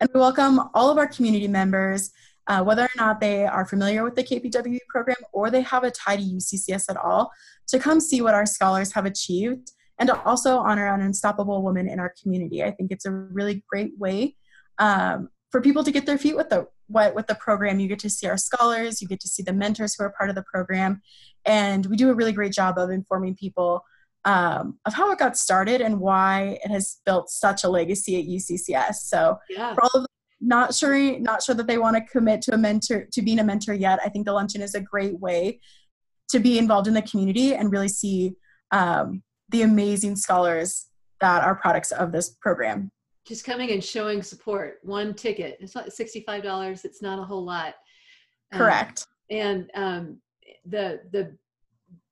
And 0.00 0.10
we 0.12 0.20
welcome 0.20 0.60
all 0.74 0.90
of 0.90 0.98
our 0.98 1.06
community 1.06 1.48
members, 1.48 2.10
uh, 2.46 2.62
whether 2.62 2.82
or 2.82 2.90
not 2.96 3.20
they 3.20 3.44
are 3.46 3.66
familiar 3.66 4.04
with 4.04 4.14
the 4.14 4.22
KPWE 4.22 4.78
program 4.88 5.16
or 5.32 5.50
they 5.50 5.62
have 5.62 5.84
a 5.84 5.90
tie 5.90 6.16
to 6.16 6.22
UCCS 6.22 6.90
at 6.90 6.96
all, 6.96 7.30
to 7.68 7.78
come 7.78 8.00
see 8.00 8.20
what 8.20 8.34
our 8.34 8.46
scholars 8.46 8.92
have 8.92 9.06
achieved 9.06 9.72
and 9.98 10.08
to 10.08 10.22
also 10.22 10.58
honor 10.58 10.86
an 10.86 11.00
unstoppable 11.00 11.62
woman 11.62 11.88
in 11.88 11.98
our 11.98 12.12
community. 12.22 12.62
I 12.62 12.70
think 12.70 12.92
it's 12.92 13.06
a 13.06 13.10
really 13.10 13.64
great 13.68 13.92
way 13.98 14.36
um, 14.78 15.30
for 15.50 15.60
people 15.60 15.84
to 15.84 15.90
get 15.90 16.06
their 16.06 16.18
feet 16.18 16.36
with 16.36 16.50
the 16.50 16.66
what 16.88 17.14
with 17.14 17.26
the 17.26 17.34
program. 17.34 17.80
You 17.80 17.88
get 17.88 17.98
to 18.00 18.10
see 18.10 18.26
our 18.26 18.36
scholars, 18.36 19.00
you 19.00 19.08
get 19.08 19.20
to 19.20 19.28
see 19.28 19.42
the 19.42 19.52
mentors 19.52 19.94
who 19.94 20.04
are 20.04 20.14
part 20.16 20.30
of 20.30 20.36
the 20.36 20.44
program, 20.44 21.00
and 21.44 21.86
we 21.86 21.96
do 21.96 22.10
a 22.10 22.14
really 22.14 22.32
great 22.32 22.52
job 22.52 22.78
of 22.78 22.90
informing 22.90 23.34
people 23.34 23.84
um, 24.26 24.78
of 24.84 24.92
how 24.92 25.10
it 25.12 25.18
got 25.18 25.36
started 25.36 25.80
and 25.80 26.00
why 26.00 26.58
it 26.64 26.70
has 26.70 26.98
built 27.06 27.30
such 27.30 27.62
a 27.62 27.68
legacy 27.68 28.18
at 28.18 28.26
UCCS. 28.26 28.96
So 28.96 29.38
yeah. 29.48 29.72
for 29.72 29.84
all 29.84 29.90
of 29.94 30.06
not 30.40 30.74
sure 30.74 31.18
not 31.20 31.42
sure 31.42 31.54
that 31.54 31.66
they 31.66 31.78
want 31.78 31.96
to 31.96 32.02
commit 32.02 32.42
to 32.42 32.54
a 32.54 32.58
mentor 32.58 33.06
to 33.12 33.22
being 33.22 33.38
a 33.38 33.44
mentor 33.44 33.72
yet, 33.72 34.00
I 34.04 34.08
think 34.08 34.26
the 34.26 34.32
luncheon 34.32 34.60
is 34.60 34.74
a 34.74 34.80
great 34.80 35.18
way 35.18 35.60
to 36.28 36.40
be 36.40 36.58
involved 36.58 36.88
in 36.88 36.94
the 36.94 37.02
community 37.02 37.54
and 37.54 37.72
really 37.72 37.88
see 37.88 38.34
um, 38.72 39.22
the 39.48 39.62
amazing 39.62 40.16
scholars 40.16 40.86
that 41.20 41.44
are 41.44 41.54
products 41.54 41.92
of 41.92 42.12
this 42.12 42.30
program. 42.40 42.90
Just 43.26 43.44
coming 43.44 43.72
and 43.72 43.82
showing 43.82 44.22
support. 44.22 44.78
One 44.82 45.12
ticket. 45.14 45.58
It's 45.60 45.74
like 45.74 45.90
sixty-five 45.90 46.42
dollars. 46.42 46.84
It's 46.84 47.02
not 47.02 47.18
a 47.18 47.24
whole 47.24 47.44
lot. 47.44 47.74
Um, 48.52 48.58
Correct. 48.58 49.06
Um, 49.30 49.36
and 49.36 49.70
um, 49.74 50.20
the 50.64 51.00
the 51.12 51.36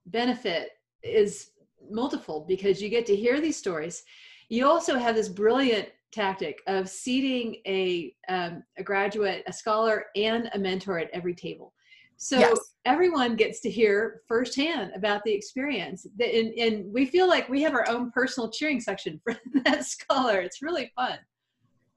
benefit 0.07 0.71
is 1.03 1.51
multiple 1.91 2.45
because 2.49 2.83
you 2.83 2.89
get 2.89 3.07
to 3.07 3.17
hear 3.17 3.41
these 3.41 3.57
stories. 3.57 4.03
You 4.49 4.67
also 4.67 4.99
have 4.99 5.15
this 5.15 5.29
brilliant 5.29 5.89
tactic 6.13 6.61
of 6.67 6.89
seating 6.89 7.57
a 7.67 8.15
um, 8.29 8.63
a 8.79 8.83
graduate, 8.83 9.45
a 9.47 9.53
scholar, 9.53 10.07
and 10.17 10.51
a 10.55 10.59
mentor 10.59 10.99
at 10.99 11.11
every 11.13 11.35
table. 11.35 11.75
So 12.17 12.39
yes. 12.39 12.59
everyone 12.85 13.37
gets 13.37 13.61
to 13.61 13.71
hear 13.71 14.23
firsthand 14.29 14.93
about 14.95 15.23
the 15.25 15.33
experience. 15.33 16.07
And, 16.19 16.53
and 16.55 16.93
we 16.93 17.07
feel 17.07 17.29
like 17.29 17.49
we 17.49 17.63
have 17.63 17.75
our 17.75 17.89
own 17.89 18.11
personal 18.11 18.51
cheering 18.51 18.81
section 18.81 19.21
for 19.25 19.37
that 19.65 19.85
scholar. 19.85 20.41
It's 20.41 20.63
really 20.63 20.93
fun. 20.95 21.19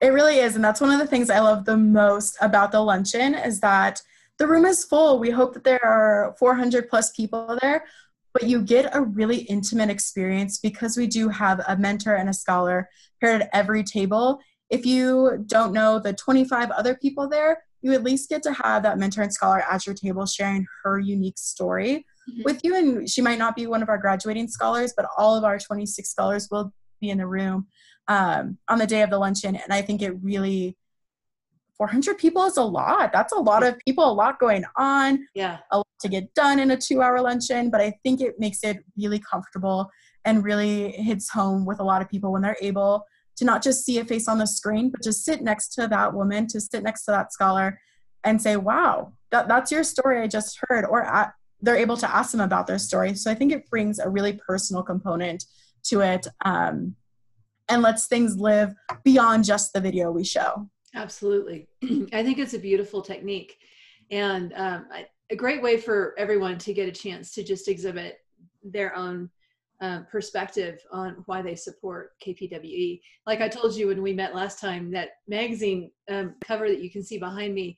It 0.01 0.09
really 0.09 0.37
is. 0.39 0.55
And 0.55 0.63
that's 0.63 0.81
one 0.81 0.91
of 0.91 0.99
the 0.99 1.07
things 1.07 1.29
I 1.29 1.39
love 1.39 1.65
the 1.65 1.77
most 1.77 2.37
about 2.41 2.71
the 2.71 2.81
luncheon 2.81 3.33
is 3.33 3.59
that 3.61 4.01
the 4.37 4.47
room 4.47 4.65
is 4.65 4.85
full. 4.85 5.19
We 5.19 5.31
hope 5.31 5.53
that 5.53 5.63
there 5.63 5.83
are 5.83 6.35
400 6.37 6.89
plus 6.89 7.11
people 7.11 7.57
there, 7.61 7.85
but 8.33 8.43
you 8.43 8.61
get 8.61 8.95
a 8.95 9.01
really 9.01 9.37
intimate 9.37 9.89
experience 9.89 10.59
because 10.59 10.97
we 10.97 11.07
do 11.07 11.29
have 11.29 11.61
a 11.67 11.75
mentor 11.75 12.15
and 12.15 12.29
a 12.29 12.33
scholar 12.33 12.89
paired 13.19 13.41
at 13.41 13.49
every 13.53 13.83
table. 13.83 14.39
If 14.69 14.85
you 14.85 15.43
don't 15.45 15.73
know 15.73 15.99
the 15.99 16.13
25 16.13 16.71
other 16.71 16.95
people 16.95 17.29
there, 17.29 17.63
you 17.81 17.93
at 17.93 18.03
least 18.03 18.29
get 18.29 18.43
to 18.43 18.53
have 18.53 18.83
that 18.83 18.97
mentor 18.97 19.21
and 19.21 19.33
scholar 19.33 19.63
at 19.69 19.85
your 19.85 19.95
table 19.95 20.25
sharing 20.25 20.65
her 20.83 20.99
unique 20.99 21.37
story 21.37 22.05
mm-hmm. 22.29 22.41
with 22.43 22.59
you. 22.63 22.75
And 22.75 23.09
she 23.09 23.21
might 23.21 23.39
not 23.39 23.55
be 23.55 23.67
one 23.67 23.81
of 23.81 23.89
our 23.89 23.97
graduating 23.97 24.47
scholars, 24.47 24.93
but 24.95 25.07
all 25.17 25.35
of 25.35 25.43
our 25.43 25.59
26 25.59 26.09
scholars 26.09 26.47
will 26.51 26.73
be 26.99 27.09
in 27.09 27.19
the 27.19 27.27
room 27.27 27.67
um, 28.07 28.57
on 28.67 28.79
the 28.79 28.87
day 28.87 29.01
of 29.01 29.09
the 29.09 29.17
luncheon. 29.17 29.55
And 29.55 29.71
I 29.71 29.81
think 29.81 30.01
it 30.01 30.13
really, 30.21 30.77
400 31.77 32.17
people 32.17 32.43
is 32.45 32.57
a 32.57 32.63
lot. 32.63 33.13
That's 33.13 33.33
a 33.33 33.39
lot 33.39 33.63
of 33.63 33.77
people, 33.79 34.09
a 34.09 34.11
lot 34.11 34.39
going 34.39 34.65
on. 34.75 35.27
Yeah. 35.35 35.59
A 35.71 35.77
lot 35.77 35.87
to 36.01 36.09
get 36.09 36.33
done 36.33 36.59
in 36.59 36.71
a 36.71 36.77
two 36.77 37.01
hour 37.01 37.21
luncheon. 37.21 37.69
But 37.69 37.81
I 37.81 37.93
think 38.03 38.19
it 38.19 38.39
makes 38.39 38.63
it 38.63 38.83
really 38.97 39.19
comfortable 39.19 39.89
and 40.25 40.43
really 40.43 40.91
hits 40.91 41.29
home 41.29 41.65
with 41.65 41.79
a 41.79 41.83
lot 41.83 42.01
of 42.01 42.09
people 42.09 42.31
when 42.31 42.41
they're 42.41 42.57
able 42.61 43.05
to 43.37 43.45
not 43.45 43.63
just 43.63 43.85
see 43.85 43.99
a 43.99 44.05
face 44.05 44.27
on 44.27 44.39
the 44.39 44.47
screen, 44.47 44.89
but 44.89 45.03
just 45.03 45.23
sit 45.23 45.41
next 45.41 45.69
to 45.69 45.87
that 45.87 46.13
woman, 46.13 46.47
to 46.47 46.59
sit 46.59 46.83
next 46.83 47.05
to 47.05 47.11
that 47.11 47.31
scholar 47.31 47.79
and 48.23 48.41
say, 48.41 48.57
wow, 48.57 49.13
that, 49.31 49.47
that's 49.47 49.71
your 49.71 49.83
story 49.83 50.21
I 50.21 50.27
just 50.27 50.59
heard. 50.67 50.85
Or 50.85 51.03
at, 51.03 51.33
they're 51.61 51.77
able 51.77 51.97
to 51.97 52.15
ask 52.15 52.31
them 52.31 52.41
about 52.41 52.67
their 52.67 52.79
story. 52.79 53.13
So 53.15 53.31
I 53.31 53.35
think 53.35 53.51
it 53.51 53.69
brings 53.69 53.99
a 53.99 54.09
really 54.09 54.33
personal 54.33 54.83
component 54.83 55.45
to 55.85 56.01
it 56.01 56.27
um, 56.45 56.95
and 57.69 57.81
lets 57.81 58.07
things 58.07 58.37
live 58.37 58.73
beyond 59.03 59.43
just 59.43 59.73
the 59.73 59.81
video 59.81 60.11
we 60.11 60.23
show. 60.23 60.67
Absolutely. 60.95 61.67
I 62.13 62.23
think 62.23 62.39
it's 62.39 62.53
a 62.53 62.59
beautiful 62.59 63.01
technique 63.01 63.57
and 64.09 64.53
um, 64.55 64.87
a 65.29 65.35
great 65.35 65.61
way 65.61 65.77
for 65.77 66.15
everyone 66.17 66.57
to 66.59 66.73
get 66.73 66.87
a 66.87 66.91
chance 66.91 67.31
to 67.33 67.43
just 67.43 67.67
exhibit 67.67 68.19
their 68.63 68.95
own 68.95 69.29
uh, 69.81 70.01
perspective 70.11 70.79
on 70.91 71.23
why 71.25 71.41
they 71.41 71.55
support 71.55 72.13
KPWE. 72.25 72.99
Like 73.25 73.41
I 73.41 73.47
told 73.47 73.75
you 73.75 73.87
when 73.87 74.01
we 74.01 74.13
met 74.13 74.35
last 74.35 74.59
time, 74.59 74.91
that 74.91 75.09
magazine 75.27 75.91
um, 76.09 76.35
cover 76.43 76.67
that 76.67 76.81
you 76.81 76.89
can 76.89 77.03
see 77.03 77.17
behind 77.17 77.53
me 77.53 77.77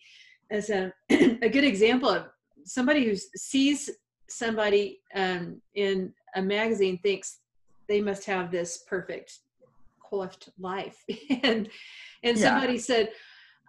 is 0.50 0.70
a, 0.70 0.94
a 1.10 1.50
good 1.50 1.63
example 1.63 2.10
of 2.10 2.27
somebody 2.65 3.06
who 3.06 3.15
sees 3.36 3.89
somebody 4.27 5.01
um, 5.15 5.62
in 5.75 6.13
a 6.36 6.41
magazine 6.41 7.00
thinks 7.00 7.39
they 7.88 8.01
must 8.01 8.25
have 8.25 8.51
this 8.51 8.84
perfect 8.88 9.39
coiffed 10.00 10.50
life 10.60 11.03
and 11.44 11.70
and 12.24 12.38
yeah. 12.38 12.44
somebody 12.44 12.77
said 12.77 13.10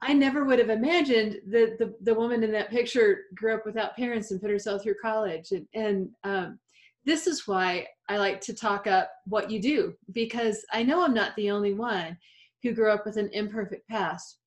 I 0.02 0.14
never 0.14 0.44
would 0.44 0.58
have 0.58 0.70
imagined 0.70 1.40
that 1.48 1.78
the, 1.78 1.94
the 2.00 2.14
woman 2.14 2.42
in 2.42 2.52
that 2.52 2.70
picture 2.70 3.24
grew 3.34 3.54
up 3.54 3.66
without 3.66 3.96
parents 3.96 4.30
and 4.30 4.40
put 4.40 4.50
herself 4.50 4.82
through 4.82 4.94
college. 5.02 5.52
And, 5.52 5.66
and 5.74 6.08
um, 6.24 6.58
this 7.04 7.26
is 7.26 7.46
why 7.46 7.86
I 8.08 8.18
like 8.18 8.40
to 8.42 8.54
talk 8.54 8.86
up 8.86 9.10
what 9.26 9.50
you 9.50 9.60
do 9.60 9.94
because 10.12 10.64
I 10.72 10.82
know 10.82 11.04
I'm 11.04 11.14
not 11.14 11.34
the 11.36 11.50
only 11.50 11.74
one 11.74 12.16
who 12.62 12.72
grew 12.72 12.90
up 12.90 13.06
with 13.06 13.16
an 13.16 13.30
imperfect 13.32 13.88
past. 13.88 14.38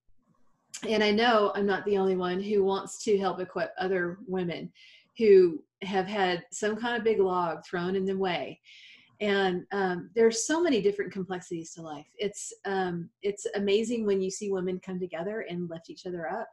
And 0.88 1.04
I 1.04 1.12
know 1.12 1.52
I'm 1.56 1.66
not 1.66 1.86
the 1.86 1.98
only 1.98 2.16
one 2.16 2.42
who 2.42 2.64
wants 2.64 3.04
to 3.06 3.18
help 3.18 3.40
equip 3.40 3.74
other 3.80 4.20
women 4.28 4.72
who 5.18 5.64
have 5.84 6.08
had 6.08 6.44
some 6.52 6.76
kind 6.76 6.98
of 6.98 7.04
big 7.04 7.20
log 7.20 7.66
thrown 7.66 7.96
in 7.96 8.06
the 8.06 8.18
way. 8.18 8.60
And 9.22 9.64
um, 9.72 10.10
there's 10.16 10.46
so 10.46 10.62
many 10.62 10.82
different 10.82 11.14
complexities 11.14 11.72
to 11.74 11.82
life. 11.82 12.08
It's 12.18 12.52
um, 12.66 13.10
it's 13.22 13.46
amazing 13.56 14.06
when 14.06 14.22
you 14.22 14.30
see 14.30 14.52
women 14.52 14.82
come 14.84 15.00
together 15.00 15.46
and 15.50 15.70
lift 15.70 15.90
each 15.90 16.06
other 16.06 16.28
up. 16.28 16.50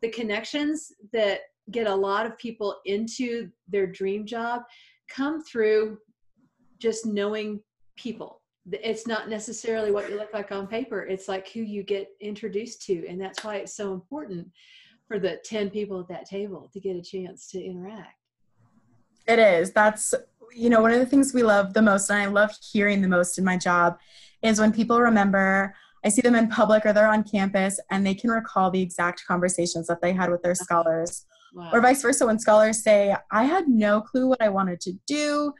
The 0.00 0.10
connections 0.10 0.92
that 1.12 1.40
get 1.70 1.86
a 1.86 1.94
lot 1.94 2.26
of 2.26 2.38
people 2.38 2.76
into 2.86 3.50
their 3.68 3.86
dream 3.86 4.24
job 4.24 4.62
come 5.08 5.42
through 5.42 5.98
just 6.78 7.06
knowing 7.06 7.60
people. 7.96 8.42
It's 8.70 9.06
not 9.06 9.28
necessarily 9.28 9.90
what 9.90 10.10
you 10.10 10.16
look 10.16 10.34
like 10.34 10.50
on 10.50 10.66
paper 10.66 11.02
it's 11.02 11.28
like 11.28 11.48
who 11.48 11.60
you 11.60 11.84
get 11.84 12.08
introduced 12.20 12.82
to 12.86 13.06
and 13.06 13.20
that's 13.20 13.44
why 13.44 13.56
it's 13.56 13.76
so 13.76 13.92
important 13.92 14.48
for 15.06 15.20
the 15.20 15.38
10 15.44 15.70
people 15.70 16.00
at 16.00 16.08
that 16.08 16.26
table 16.26 16.68
to 16.72 16.80
get 16.80 16.96
a 16.96 17.02
chance 17.02 17.48
to 17.52 17.64
interact. 17.64 18.18
It 19.28 19.38
is. 19.38 19.72
That's 19.72 20.14
you 20.54 20.70
know 20.70 20.80
one 20.80 20.92
of 20.92 21.00
the 21.00 21.06
things 21.06 21.34
we 21.34 21.42
love 21.42 21.74
the 21.74 21.82
most 21.82 22.10
and 22.10 22.20
i 22.20 22.26
love 22.26 22.50
hearing 22.72 23.02
the 23.02 23.08
most 23.08 23.38
in 23.38 23.44
my 23.44 23.56
job 23.56 23.98
is 24.42 24.60
when 24.60 24.72
people 24.72 25.00
remember 25.00 25.74
i 26.04 26.08
see 26.08 26.22
them 26.22 26.34
in 26.34 26.48
public 26.48 26.86
or 26.86 26.92
they're 26.92 27.08
on 27.08 27.22
campus 27.22 27.80
and 27.90 28.06
they 28.06 28.14
can 28.14 28.30
recall 28.30 28.70
the 28.70 28.80
exact 28.80 29.24
conversations 29.26 29.86
that 29.86 30.00
they 30.00 30.12
had 30.12 30.30
with 30.30 30.42
their 30.42 30.52
uh-huh. 30.52 30.64
scholars 30.64 31.26
wow. 31.56 31.70
or 31.72 31.80
vice 31.80 32.02
versa 32.02 32.24
when 32.26 32.38
scholars 32.38 32.82
say 32.82 33.16
i 33.32 33.44
had 33.44 33.66
no 33.66 34.00
clue 34.00 34.28
what 34.28 34.40
i 34.40 34.48
wanted 34.48 34.80
to 34.80 34.92
do 35.06 35.52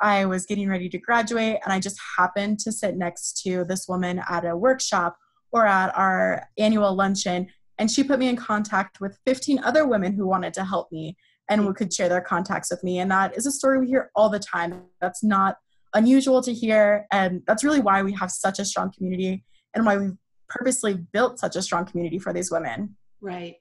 I 0.00 0.24
was 0.24 0.44
getting 0.44 0.68
ready 0.68 0.88
to 0.88 0.98
graduate 0.98 1.58
and 1.64 1.72
I 1.72 1.80
just 1.80 1.98
happened 2.18 2.58
to 2.60 2.72
sit 2.72 2.96
next 2.96 3.42
to 3.42 3.64
this 3.64 3.86
woman 3.88 4.20
at 4.28 4.44
a 4.44 4.56
workshop 4.56 5.16
or 5.52 5.66
at 5.66 5.96
our 5.96 6.48
annual 6.58 6.94
luncheon. 6.94 7.46
And 7.78 7.90
she 7.90 8.04
put 8.04 8.18
me 8.18 8.28
in 8.28 8.36
contact 8.36 9.00
with 9.00 9.18
15 9.24 9.60
other 9.64 9.86
women 9.86 10.12
who 10.12 10.26
wanted 10.26 10.54
to 10.54 10.64
help 10.64 10.90
me 10.92 11.16
and 11.48 11.60
who 11.60 11.72
could 11.72 11.92
share 11.92 12.08
their 12.08 12.20
contacts 12.20 12.70
with 12.70 12.82
me. 12.82 12.98
And 12.98 13.10
that 13.10 13.36
is 13.36 13.46
a 13.46 13.52
story 13.52 13.78
we 13.78 13.86
hear 13.86 14.10
all 14.14 14.28
the 14.28 14.38
time. 14.38 14.82
That's 15.00 15.22
not 15.22 15.56
unusual 15.94 16.42
to 16.42 16.52
hear. 16.52 17.06
And 17.12 17.42
that's 17.46 17.62
really 17.62 17.80
why 17.80 18.02
we 18.02 18.12
have 18.14 18.30
such 18.30 18.58
a 18.58 18.64
strong 18.64 18.92
community 18.92 19.44
and 19.74 19.86
why 19.86 19.96
we've 19.96 20.16
purposely 20.48 20.94
built 21.12 21.38
such 21.38 21.56
a 21.56 21.62
strong 21.62 21.84
community 21.84 22.18
for 22.18 22.32
these 22.32 22.50
women. 22.50 22.96
Right. 23.20 23.56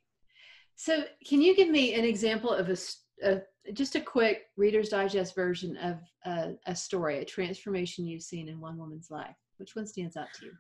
So, 0.75 1.03
can 1.27 1.41
you 1.41 1.55
give 1.55 1.69
me 1.69 1.93
an 1.93 2.03
example 2.03 2.51
of 2.51 2.69
a, 2.69 2.77
a 3.23 3.41
just 3.71 3.95
a 3.95 4.01
quick 4.01 4.47
Reader's 4.57 4.89
Digest 4.89 5.35
version 5.35 5.77
of 5.77 5.99
a, 6.25 6.53
a 6.65 6.75
story, 6.75 7.19
a 7.19 7.25
transformation 7.25 8.05
you've 8.05 8.23
seen 8.23 8.49
in 8.49 8.59
one 8.59 8.77
woman's 8.77 9.09
life. 9.09 9.35
Which 9.57 9.75
one 9.75 9.87
stands 9.87 10.17
out 10.17 10.27
to 10.39 10.45
you? 10.47 10.51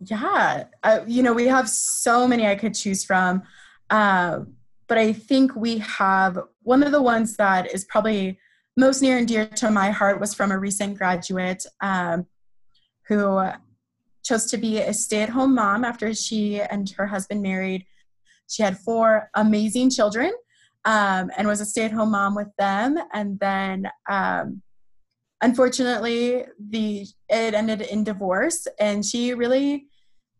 Yeah, 0.00 0.64
uh, 0.82 1.00
you 1.06 1.22
know, 1.22 1.32
we 1.32 1.46
have 1.46 1.68
so 1.68 2.26
many 2.26 2.46
I 2.46 2.54
could 2.54 2.74
choose 2.74 3.04
from. 3.04 3.42
Uh, 3.90 4.40
but 4.86 4.98
I 4.98 5.12
think 5.12 5.54
we 5.54 5.78
have 5.78 6.38
one 6.62 6.82
of 6.82 6.92
the 6.92 7.02
ones 7.02 7.36
that 7.36 7.72
is 7.72 7.84
probably 7.84 8.38
most 8.76 9.02
near 9.02 9.18
and 9.18 9.28
dear 9.28 9.46
to 9.46 9.70
my 9.70 9.90
heart 9.90 10.20
was 10.20 10.34
from 10.34 10.50
a 10.50 10.58
recent 10.58 10.98
graduate 10.98 11.64
um, 11.80 12.26
who 13.06 13.40
chose 14.24 14.46
to 14.46 14.56
be 14.56 14.78
a 14.78 14.92
stay 14.92 15.22
at 15.22 15.28
home 15.28 15.54
mom 15.54 15.84
after 15.84 16.12
she 16.14 16.60
and 16.60 16.90
her 16.90 17.06
husband 17.06 17.42
married. 17.42 17.86
She 18.48 18.62
had 18.62 18.78
four 18.78 19.30
amazing 19.34 19.90
children 19.90 20.32
um, 20.84 21.30
and 21.36 21.48
was 21.48 21.60
a 21.60 21.66
stay-at-home 21.66 22.10
mom 22.10 22.34
with 22.34 22.48
them. 22.58 22.98
And 23.12 23.38
then, 23.40 23.88
um, 24.08 24.62
unfortunately, 25.40 26.44
the 26.58 27.06
it 27.28 27.54
ended 27.54 27.80
in 27.82 28.04
divorce, 28.04 28.66
and 28.78 29.04
she 29.04 29.34
really 29.34 29.86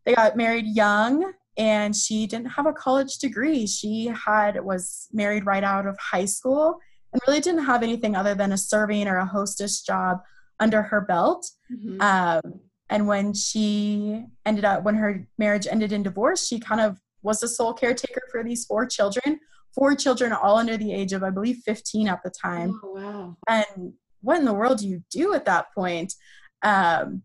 they 0.05 0.13
got 0.13 0.37
married 0.37 0.67
young 0.67 1.33
and 1.57 1.95
she 1.95 2.27
didn't 2.27 2.51
have 2.51 2.67
a 2.67 2.73
college 2.73 3.17
degree. 3.17 3.65
She 3.65 4.07
had 4.07 4.63
was 4.63 5.07
married 5.11 5.45
right 5.45 5.63
out 5.63 5.87
of 5.87 5.97
high 5.99 6.25
school 6.25 6.79
and 7.11 7.21
really 7.27 7.39
didn't 7.39 7.65
have 7.65 7.81
anything 7.81 8.15
other 8.15 8.35
than 8.35 8.51
a 8.51 8.57
serving 8.57 9.07
or 9.07 9.17
a 9.17 9.25
hostess 9.25 9.81
job 9.81 10.19
under 10.59 10.81
her 10.81 11.01
belt. 11.01 11.49
Mm-hmm. 11.71 12.01
Um, 12.01 12.59
and 12.89 13.07
when 13.07 13.33
she 13.33 14.23
ended 14.45 14.65
up 14.65 14.83
when 14.83 14.95
her 14.95 15.27
marriage 15.37 15.65
ended 15.65 15.91
in 15.91 16.03
divorce, 16.03 16.47
she 16.47 16.59
kind 16.59 16.81
of 16.81 16.99
was 17.25 17.39
the 17.39 17.47
sole 17.47 17.73
caretaker 17.73 18.21
for 18.31 18.43
these 18.43 18.65
four 18.65 18.85
children. 18.85 19.39
Four 19.73 19.95
children, 19.95 20.31
all 20.31 20.57
under 20.57 20.77
the 20.77 20.93
age 20.93 21.11
of, 21.11 21.23
I 21.23 21.31
believe, 21.31 21.57
15 21.65 22.07
at 22.07 22.23
the 22.23 22.29
time. 22.29 22.79
Oh, 22.81 22.91
wow. 22.93 23.37
And 23.49 23.93
what 24.21 24.39
in 24.39 24.45
the 24.45 24.53
world 24.53 24.77
do 24.77 24.87
you 24.87 25.03
do 25.11 25.33
at 25.33 25.45
that 25.45 25.73
point? 25.73 26.13
Um, 26.61 27.23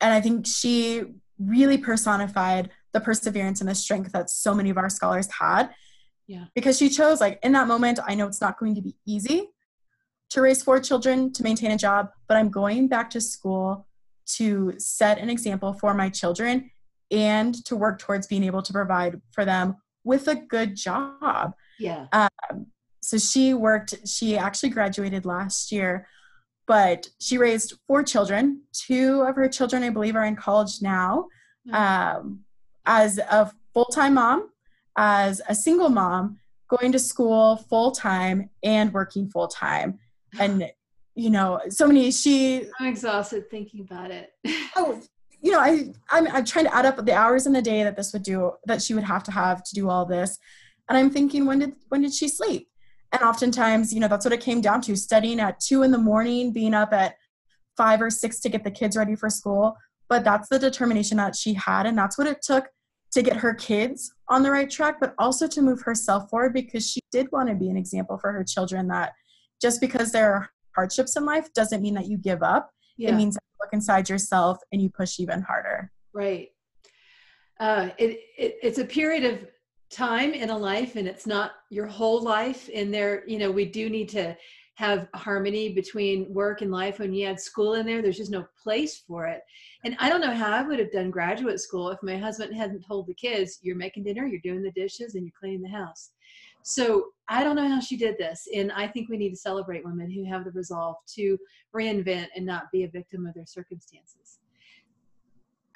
and 0.00 0.12
I 0.12 0.20
think 0.20 0.46
she 0.46 1.04
really 1.38 1.78
personified 1.78 2.70
the 2.92 3.00
perseverance 3.00 3.60
and 3.60 3.68
the 3.68 3.74
strength 3.74 4.12
that 4.12 4.30
so 4.30 4.54
many 4.54 4.70
of 4.70 4.78
our 4.78 4.88
scholars 4.88 5.28
had. 5.40 5.70
Yeah. 6.26 6.44
Because 6.54 6.78
she 6.78 6.90
chose, 6.90 7.20
like, 7.20 7.40
in 7.42 7.52
that 7.52 7.66
moment, 7.66 7.98
I 8.06 8.14
know 8.14 8.26
it's 8.26 8.40
not 8.40 8.58
going 8.58 8.74
to 8.74 8.82
be 8.82 8.94
easy 9.06 9.48
to 10.30 10.42
raise 10.42 10.62
four 10.62 10.78
children, 10.78 11.32
to 11.32 11.42
maintain 11.42 11.70
a 11.70 11.78
job, 11.78 12.10
but 12.28 12.36
I'm 12.36 12.50
going 12.50 12.86
back 12.86 13.10
to 13.10 13.20
school 13.20 13.86
to 14.36 14.74
set 14.78 15.18
an 15.18 15.30
example 15.30 15.72
for 15.72 15.94
my 15.94 16.10
children 16.10 16.70
and 17.10 17.64
to 17.64 17.76
work 17.76 17.98
towards 17.98 18.26
being 18.26 18.44
able 18.44 18.62
to 18.62 18.72
provide 18.72 19.20
for 19.32 19.44
them 19.44 19.76
with 20.04 20.28
a 20.28 20.34
good 20.34 20.76
job. 20.76 21.54
Yeah. 21.78 22.06
Um, 22.12 22.66
so 23.02 23.18
she 23.18 23.54
worked, 23.54 24.06
she 24.06 24.36
actually 24.36 24.70
graduated 24.70 25.24
last 25.24 25.72
year, 25.72 26.06
but 26.66 27.08
she 27.20 27.38
raised 27.38 27.74
four 27.86 28.02
children. 28.02 28.62
Two 28.72 29.22
of 29.22 29.36
her 29.36 29.48
children, 29.48 29.82
I 29.82 29.90
believe, 29.90 30.16
are 30.16 30.24
in 30.24 30.36
college 30.36 30.82
now. 30.82 31.28
Mm-hmm. 31.66 31.74
Um, 31.74 32.40
as 32.84 33.18
a 33.18 33.50
full 33.72 33.86
time 33.86 34.14
mom, 34.14 34.50
as 34.96 35.40
a 35.48 35.54
single 35.54 35.88
mom, 35.88 36.38
going 36.68 36.92
to 36.92 36.98
school 36.98 37.56
full 37.56 37.90
time 37.92 38.50
and 38.62 38.92
working 38.92 39.28
full 39.30 39.48
time. 39.48 39.98
And, 40.38 40.70
you 41.14 41.30
know, 41.30 41.58
so 41.70 41.88
many, 41.88 42.10
she. 42.10 42.66
I'm 42.78 42.88
exhausted 42.88 43.50
thinking 43.50 43.80
about 43.80 44.10
it. 44.10 44.30
oh, 44.76 45.00
you 45.40 45.52
know, 45.52 45.60
I, 45.60 45.92
I'm, 46.10 46.26
I'm 46.28 46.44
trying 46.44 46.64
to 46.64 46.74
add 46.74 46.86
up 46.86 47.04
the 47.04 47.14
hours 47.14 47.46
in 47.46 47.52
the 47.52 47.62
day 47.62 47.84
that 47.84 47.96
this 47.96 48.12
would 48.12 48.22
do, 48.22 48.52
that 48.66 48.82
she 48.82 48.94
would 48.94 49.04
have 49.04 49.22
to 49.24 49.30
have 49.30 49.62
to 49.64 49.74
do 49.74 49.88
all 49.88 50.04
this. 50.04 50.38
And 50.88 50.98
I'm 50.98 51.10
thinking, 51.10 51.46
when 51.46 51.60
did, 51.60 51.72
when 51.88 52.02
did 52.02 52.12
she 52.12 52.28
sleep? 52.28 52.68
And 53.12 53.22
oftentimes, 53.22 53.92
you 53.92 54.00
know, 54.00 54.08
that's 54.08 54.24
what 54.24 54.34
it 54.34 54.40
came 54.40 54.60
down 54.60 54.80
to 54.82 54.96
studying 54.96 55.40
at 55.40 55.60
two 55.60 55.82
in 55.82 55.90
the 55.90 55.98
morning, 55.98 56.52
being 56.52 56.74
up 56.74 56.92
at 56.92 57.14
five 57.76 58.02
or 58.02 58.10
six 58.10 58.40
to 58.40 58.48
get 58.48 58.64
the 58.64 58.70
kids 58.70 58.96
ready 58.96 59.14
for 59.14 59.30
school. 59.30 59.76
But 60.08 60.24
that's 60.24 60.48
the 60.48 60.58
determination 60.58 61.16
that 61.18 61.36
she 61.36 61.54
had. 61.54 61.86
And 61.86 61.96
that's 61.96 62.18
what 62.18 62.26
it 62.26 62.42
took 62.42 62.66
to 63.12 63.22
get 63.22 63.36
her 63.36 63.54
kids 63.54 64.12
on 64.28 64.42
the 64.42 64.50
right 64.50 64.68
track, 64.68 64.96
but 65.00 65.14
also 65.18 65.46
to 65.46 65.62
move 65.62 65.80
herself 65.82 66.28
forward 66.28 66.52
because 66.52 66.90
she 66.90 67.00
did 67.10 67.28
want 67.32 67.48
to 67.48 67.54
be 67.54 67.70
an 67.70 67.76
example 67.76 68.18
for 68.18 68.32
her 68.32 68.44
children 68.44 68.88
that 68.88 69.12
just 69.62 69.80
because 69.80 70.12
there 70.12 70.32
are 70.32 70.50
hardships 70.74 71.16
in 71.16 71.24
life 71.24 71.52
doesn't 71.54 71.82
mean 71.82 71.94
that 71.94 72.06
you 72.06 72.18
give 72.18 72.42
up. 72.42 72.70
Yeah. 72.96 73.10
It 73.10 73.16
means 73.16 73.38
inside 73.72 74.08
yourself 74.08 74.58
and 74.72 74.80
you 74.80 74.90
push 74.90 75.18
even 75.20 75.42
harder. 75.42 75.90
Right. 76.12 76.48
Uh, 77.60 77.90
it, 77.98 78.20
it, 78.36 78.56
it's 78.62 78.78
a 78.78 78.84
period 78.84 79.24
of 79.24 79.46
time 79.90 80.34
in 80.34 80.50
a 80.50 80.56
life 80.56 80.96
and 80.96 81.08
it's 81.08 81.26
not 81.26 81.52
your 81.70 81.86
whole 81.86 82.22
life 82.22 82.68
and 82.74 82.92
there 82.92 83.26
you 83.26 83.38
know 83.38 83.50
we 83.50 83.64
do 83.64 83.88
need 83.88 84.08
to 84.08 84.36
have 84.74 85.08
harmony 85.14 85.72
between 85.72 86.32
work 86.32 86.60
and 86.60 86.70
life 86.70 86.98
when 86.98 87.12
you 87.12 87.26
add 87.26 87.40
school 87.40 87.74
in 87.74 87.86
there 87.86 88.02
there's 88.02 88.18
just 88.18 88.30
no 88.30 88.44
place 88.62 88.98
for 88.98 89.26
it 89.26 89.40
and 89.84 89.96
i 89.98 90.08
don't 90.08 90.20
know 90.20 90.34
how 90.34 90.52
i 90.52 90.62
would 90.62 90.78
have 90.78 90.92
done 90.92 91.10
graduate 91.10 91.58
school 91.58 91.88
if 91.88 91.98
my 92.02 92.18
husband 92.18 92.54
hadn't 92.54 92.84
told 92.86 93.06
the 93.06 93.14
kids 93.14 93.58
you're 93.62 93.76
making 93.76 94.04
dinner 94.04 94.26
you're 94.26 94.40
doing 94.42 94.62
the 94.62 94.70
dishes 94.72 95.14
and 95.14 95.24
you're 95.24 95.32
cleaning 95.40 95.62
the 95.62 95.68
house 95.68 96.10
so 96.68 97.06
i 97.28 97.42
don't 97.42 97.56
know 97.56 97.68
how 97.68 97.80
she 97.80 97.96
did 97.96 98.16
this 98.18 98.46
and 98.54 98.70
i 98.72 98.86
think 98.86 99.08
we 99.08 99.16
need 99.16 99.30
to 99.30 99.36
celebrate 99.36 99.84
women 99.84 100.10
who 100.10 100.24
have 100.24 100.44
the 100.44 100.50
resolve 100.50 100.96
to 101.06 101.38
reinvent 101.74 102.26
and 102.36 102.44
not 102.44 102.64
be 102.72 102.84
a 102.84 102.88
victim 102.88 103.26
of 103.26 103.34
their 103.34 103.46
circumstances 103.46 104.38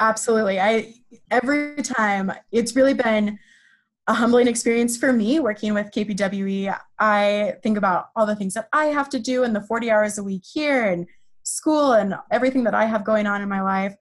absolutely 0.01 0.61
i 0.61 0.93
every 1.31 1.83
time 1.83 2.31
it's 2.51 2.77
really 2.77 2.95
been 2.95 3.39
a 4.09 4.15
humbling 4.15 4.49
experience 4.49 4.97
for 4.97 5.13
me 5.13 5.39
working 5.39 5.75
with 5.75 5.93
KPWE. 5.93 6.77
I 6.99 7.55
think 7.63 7.79
about 7.79 8.07
all 8.17 8.27
the 8.27 8.35
things 8.35 8.55
that 8.55 8.69
I 8.73 8.87
have 8.87 9.09
to 9.11 9.21
do 9.21 9.45
and 9.45 9.55
the 9.55 9.61
40 9.61 9.93
hours 9.93 10.19
a 10.19 10.25
week 10.25 10.43
here 10.45 10.87
and 10.87 11.07
school 11.45 11.93
and 11.93 12.17
everything 12.31 12.65
that 12.65 12.75
I 12.75 12.85
have 12.85 13.05
going 13.05 13.27
on 13.27 13.43
in 13.43 13.49
my 13.49 13.63
life. 13.63 13.95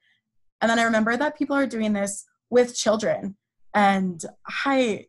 And 0.60 0.70
then 0.70 0.80
I 0.80 0.84
remember 0.84 1.16
that 1.18 1.38
people 1.38 1.56
are 1.56 1.68
doing 1.68 1.94
this 1.94 2.26
with 2.50 2.76
children. 2.76 3.38
And 3.76 4.24
I 4.66 5.06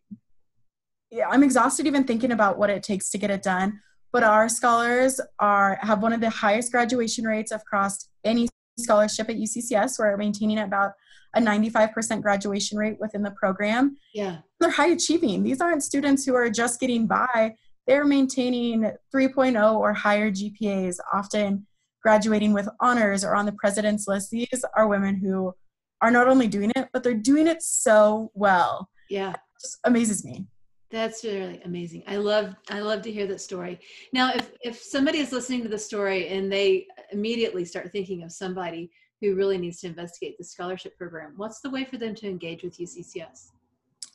yeah, 1.12 1.28
I'm 1.28 1.42
exhausted 1.42 1.86
even 1.86 2.04
thinking 2.04 2.32
about 2.32 2.58
what 2.58 2.70
it 2.70 2.82
takes 2.82 3.10
to 3.10 3.18
get 3.18 3.30
it 3.30 3.42
done. 3.42 3.80
But 4.12 4.24
our 4.24 4.48
scholars 4.48 5.20
are 5.38 5.78
have 5.82 6.02
one 6.02 6.12
of 6.12 6.20
the 6.20 6.30
highest 6.30 6.72
graduation 6.72 7.26
rates 7.26 7.52
across 7.52 8.08
any 8.24 8.48
scholarship 8.78 9.28
at 9.28 9.36
UCCS. 9.36 9.98
We're 9.98 10.16
maintaining 10.16 10.58
about 10.58 10.92
a 11.34 11.40
95% 11.40 12.22
graduation 12.22 12.78
rate 12.78 12.96
within 12.98 13.22
the 13.22 13.30
program. 13.32 13.96
Yeah. 14.14 14.38
They're 14.58 14.70
high 14.70 14.88
achieving. 14.88 15.42
These 15.42 15.60
aren't 15.60 15.82
students 15.82 16.24
who 16.24 16.34
are 16.34 16.50
just 16.50 16.80
getting 16.80 17.06
by. 17.06 17.56
They're 17.86 18.04
maintaining 18.04 18.90
3.0 19.14 19.74
or 19.74 19.92
higher 19.92 20.30
GPAs, 20.30 20.96
often 21.12 21.66
graduating 22.02 22.52
with 22.52 22.68
honors 22.80 23.24
or 23.24 23.34
on 23.34 23.46
the 23.46 23.52
president's 23.52 24.06
list. 24.06 24.30
These 24.30 24.64
are 24.76 24.88
women 24.88 25.16
who 25.16 25.54
are 26.00 26.10
not 26.10 26.28
only 26.28 26.48
doing 26.48 26.72
it, 26.76 26.88
but 26.92 27.02
they're 27.02 27.14
doing 27.14 27.46
it 27.46 27.62
so 27.62 28.30
well. 28.34 28.88
Yeah. 29.08 29.30
It 29.30 29.40
just 29.60 29.78
amazes 29.84 30.24
me. 30.24 30.46
That's 30.92 31.24
really 31.24 31.60
amazing. 31.64 32.02
I 32.06 32.16
love 32.16 32.54
I 32.70 32.80
love 32.80 33.00
to 33.02 33.10
hear 33.10 33.26
that 33.28 33.40
story. 33.40 33.80
Now, 34.12 34.30
if 34.34 34.52
if 34.60 34.80
somebody 34.80 35.18
is 35.18 35.32
listening 35.32 35.62
to 35.62 35.68
the 35.68 35.78
story 35.78 36.28
and 36.28 36.52
they 36.52 36.86
immediately 37.10 37.64
start 37.64 37.90
thinking 37.90 38.22
of 38.22 38.30
somebody 38.30 38.90
who 39.22 39.34
really 39.34 39.56
needs 39.56 39.80
to 39.80 39.86
investigate 39.86 40.36
the 40.36 40.44
scholarship 40.44 40.98
program, 40.98 41.32
what's 41.36 41.60
the 41.60 41.70
way 41.70 41.86
for 41.86 41.96
them 41.96 42.14
to 42.16 42.28
engage 42.28 42.62
with 42.62 42.76
UCCS? 42.78 43.52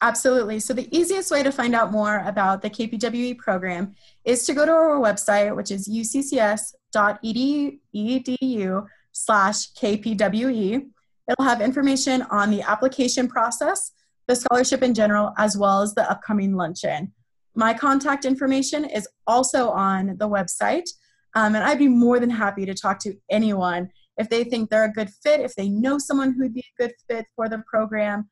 Absolutely. 0.04 0.60
So 0.60 0.76
the 0.76 0.88
easiest 0.96 1.32
way 1.32 1.42
to 1.42 1.52
find 1.52 1.74
out 1.74 1.92
more 1.92 2.24
about 2.28 2.62
the 2.62 2.70
KPWE 2.70 3.40
program 3.40 3.96
is 4.24 4.46
to 4.46 4.54
go 4.54 4.64
to 4.64 4.72
our 4.72 5.00
website, 5.00 5.56
which 5.56 5.72
is 5.72 5.88
uccs.edu 5.88 6.70
slash 9.14 9.74
KPWE. 9.74 10.90
It'll 11.30 11.46
have 11.46 11.62
information 11.62 12.22
on 12.30 12.52
the 12.52 12.62
application 12.62 13.28
process, 13.28 13.94
the 14.28 14.36
scholarship 14.36 14.84
in 14.84 14.94
general, 14.94 15.34
as 15.38 15.58
well 15.58 15.82
as 15.82 15.94
the 15.94 16.10
upcoming 16.10 16.56
luncheon. 16.56 17.14
My 17.56 17.74
contact 17.74 18.26
information 18.26 18.86
is 18.86 19.08
also 19.26 19.70
on 19.70 20.18
the 20.18 20.30
website, 20.30 20.90
um, 21.36 21.56
and 21.56 21.64
I'd 21.64 21.80
be 21.80 21.88
more 21.88 22.20
than 22.20 22.30
happy 22.30 22.66
to 22.66 22.74
talk 22.74 23.00
to 23.00 23.16
anyone 23.30 23.90
if 24.18 24.30
they 24.30 24.44
think 24.44 24.70
they're 24.70 24.86
a 24.86 24.92
good 24.92 25.10
fit, 25.24 25.42
if 25.42 25.56
they 25.56 25.70
know 25.70 25.98
someone 25.98 26.34
who'd 26.34 26.54
be 26.54 26.62
a 26.80 26.82
good 26.82 26.94
fit 27.08 27.26
for 27.36 27.48
the 27.48 27.64
program, 27.68 28.30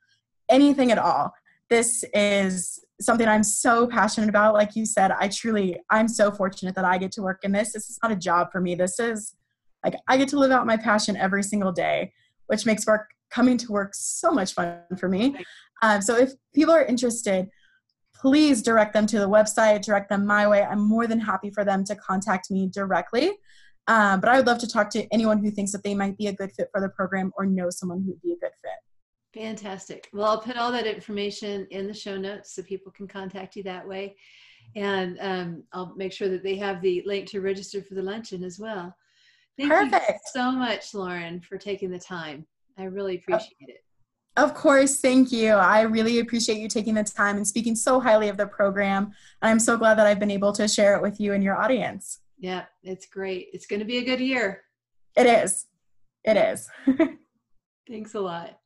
anything 0.49 0.91
at 0.91 0.97
all. 0.97 1.31
This 1.69 2.03
is 2.13 2.79
something 3.01 3.27
I'm 3.27 3.43
so 3.43 3.87
passionate 3.87 4.29
about. 4.29 4.53
Like 4.53 4.75
you 4.75 4.85
said, 4.85 5.11
I 5.11 5.27
truly, 5.27 5.79
I'm 5.89 6.07
so 6.07 6.31
fortunate 6.31 6.75
that 6.75 6.85
I 6.85 6.97
get 6.97 7.11
to 7.13 7.21
work 7.21 7.43
in 7.43 7.51
this. 7.51 7.73
This 7.73 7.89
is 7.89 7.99
not 8.01 8.11
a 8.11 8.15
job 8.15 8.51
for 8.51 8.61
me. 8.61 8.75
This 8.75 8.99
is 8.99 9.35
like 9.83 9.95
I 10.07 10.17
get 10.17 10.29
to 10.29 10.39
live 10.39 10.51
out 10.51 10.65
my 10.65 10.77
passion 10.77 11.15
every 11.15 11.43
single 11.43 11.71
day, 11.71 12.11
which 12.47 12.65
makes 12.65 12.87
work 12.87 13.09
coming 13.29 13.57
to 13.57 13.71
work 13.71 13.91
so 13.93 14.31
much 14.31 14.53
fun 14.53 14.79
for 14.97 15.09
me. 15.09 15.35
Um, 15.81 16.01
so 16.01 16.17
if 16.17 16.31
people 16.53 16.73
are 16.73 16.85
interested, 16.85 17.49
please 18.15 18.61
direct 18.61 18.93
them 18.93 19.05
to 19.07 19.19
the 19.19 19.29
website, 19.29 19.83
direct 19.83 20.09
them 20.09 20.25
my 20.25 20.47
way. 20.47 20.63
I'm 20.63 20.79
more 20.79 21.07
than 21.07 21.19
happy 21.19 21.51
for 21.51 21.65
them 21.65 21.83
to 21.85 21.95
contact 21.95 22.49
me 22.49 22.67
directly. 22.67 23.33
Um, 23.87 24.19
but 24.19 24.29
I 24.29 24.37
would 24.37 24.47
love 24.47 24.57
to 24.59 24.67
talk 24.67 24.89
to 24.91 25.05
anyone 25.13 25.43
who 25.43 25.51
thinks 25.51 25.71
that 25.73 25.83
they 25.83 25.93
might 25.93 26.17
be 26.17 26.27
a 26.27 26.33
good 26.33 26.51
fit 26.53 26.69
for 26.71 26.81
the 26.81 26.89
program 26.89 27.31
or 27.37 27.45
know 27.45 27.69
someone 27.69 28.01
who 28.01 28.11
would 28.11 28.21
be 28.21 28.33
a 28.33 28.37
good 28.37 28.51
fit. 28.63 29.39
Fantastic. 29.39 30.09
Well, 30.13 30.25
I'll 30.25 30.41
put 30.41 30.57
all 30.57 30.71
that 30.71 30.87
information 30.87 31.67
in 31.69 31.87
the 31.87 31.93
show 31.93 32.17
notes 32.17 32.55
so 32.55 32.63
people 32.63 32.91
can 32.91 33.07
contact 33.07 33.55
you 33.55 33.63
that 33.63 33.87
way. 33.87 34.15
And 34.75 35.17
um, 35.21 35.63
I'll 35.73 35.93
make 35.95 36.13
sure 36.13 36.29
that 36.29 36.41
they 36.41 36.55
have 36.55 36.81
the 36.81 37.03
link 37.05 37.27
to 37.29 37.41
register 37.41 37.83
for 37.83 37.93
the 37.93 38.01
luncheon 38.01 38.43
as 38.43 38.57
well. 38.57 38.95
Thank 39.57 39.71
Perfect. 39.71 40.09
you 40.09 40.17
so 40.33 40.51
much, 40.51 40.93
Lauren, 40.93 41.41
for 41.41 41.57
taking 41.57 41.91
the 41.91 41.99
time. 41.99 42.45
I 42.77 42.85
really 42.85 43.17
appreciate 43.17 43.69
it. 43.69 43.84
Of 44.37 44.53
course, 44.53 44.99
thank 44.99 45.31
you. 45.31 45.53
I 45.53 45.81
really 45.81 46.19
appreciate 46.19 46.59
you 46.59 46.67
taking 46.67 46.95
the 46.95 47.03
time 47.03 47.37
and 47.37 47.47
speaking 47.47 47.75
so 47.75 48.01
highly 48.01 48.27
of 48.27 48.35
the 48.35 48.47
program. 48.47 49.13
I'm 49.41 49.59
so 49.59 49.77
glad 49.77 49.97
that 49.97 50.07
I've 50.07 50.19
been 50.19 50.31
able 50.31 50.51
to 50.53 50.67
share 50.67 50.95
it 50.97 51.01
with 51.01 51.21
you 51.21 51.33
and 51.33 51.43
your 51.43 51.55
audience. 51.55 52.19
Yeah, 52.37 52.65
it's 52.83 53.05
great. 53.05 53.47
It's 53.53 53.65
going 53.65 53.79
to 53.79 53.85
be 53.85 53.97
a 53.97 54.03
good 54.03 54.19
year. 54.19 54.63
It 55.15 55.25
is. 55.25 55.67
It 56.25 56.35
is. 56.35 56.69
Thanks 57.87 58.13
a 58.15 58.19
lot. 58.19 58.59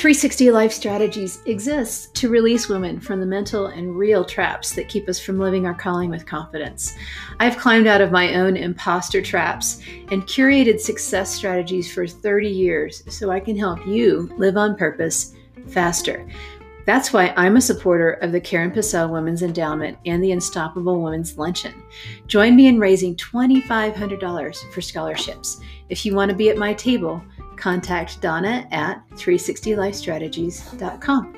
360 0.00 0.50
Life 0.50 0.72
Strategies 0.72 1.42
exists 1.44 2.06
to 2.18 2.30
release 2.30 2.70
women 2.70 2.98
from 2.98 3.20
the 3.20 3.26
mental 3.26 3.66
and 3.66 3.94
real 3.94 4.24
traps 4.24 4.74
that 4.74 4.88
keep 4.88 5.06
us 5.10 5.20
from 5.20 5.38
living 5.38 5.66
our 5.66 5.74
calling 5.74 6.08
with 6.08 6.24
confidence. 6.24 6.94
I've 7.38 7.58
climbed 7.58 7.86
out 7.86 8.00
of 8.00 8.10
my 8.10 8.36
own 8.36 8.56
imposter 8.56 9.20
traps 9.20 9.82
and 10.10 10.22
curated 10.22 10.80
success 10.80 11.34
strategies 11.34 11.92
for 11.92 12.06
30 12.06 12.48
years 12.48 13.02
so 13.14 13.30
I 13.30 13.40
can 13.40 13.58
help 13.58 13.86
you 13.86 14.32
live 14.38 14.56
on 14.56 14.74
purpose 14.74 15.34
faster. 15.68 16.26
That's 16.86 17.12
why 17.12 17.34
I'm 17.36 17.58
a 17.58 17.60
supporter 17.60 18.12
of 18.22 18.32
the 18.32 18.40
Karen 18.40 18.70
Possehl 18.70 19.12
Women's 19.12 19.42
Endowment 19.42 19.98
and 20.06 20.24
the 20.24 20.32
Unstoppable 20.32 21.02
Women's 21.02 21.36
Luncheon. 21.36 21.74
Join 22.26 22.56
me 22.56 22.68
in 22.68 22.80
raising 22.80 23.16
$2,500 23.16 24.72
for 24.72 24.80
scholarships. 24.80 25.60
If 25.90 26.06
you 26.06 26.14
want 26.14 26.30
to 26.30 26.36
be 26.36 26.48
at 26.48 26.56
my 26.56 26.72
table, 26.72 27.22
contact 27.60 28.20
Donna 28.20 28.66
at 28.72 29.08
360lifestrategies.com. 29.10 31.36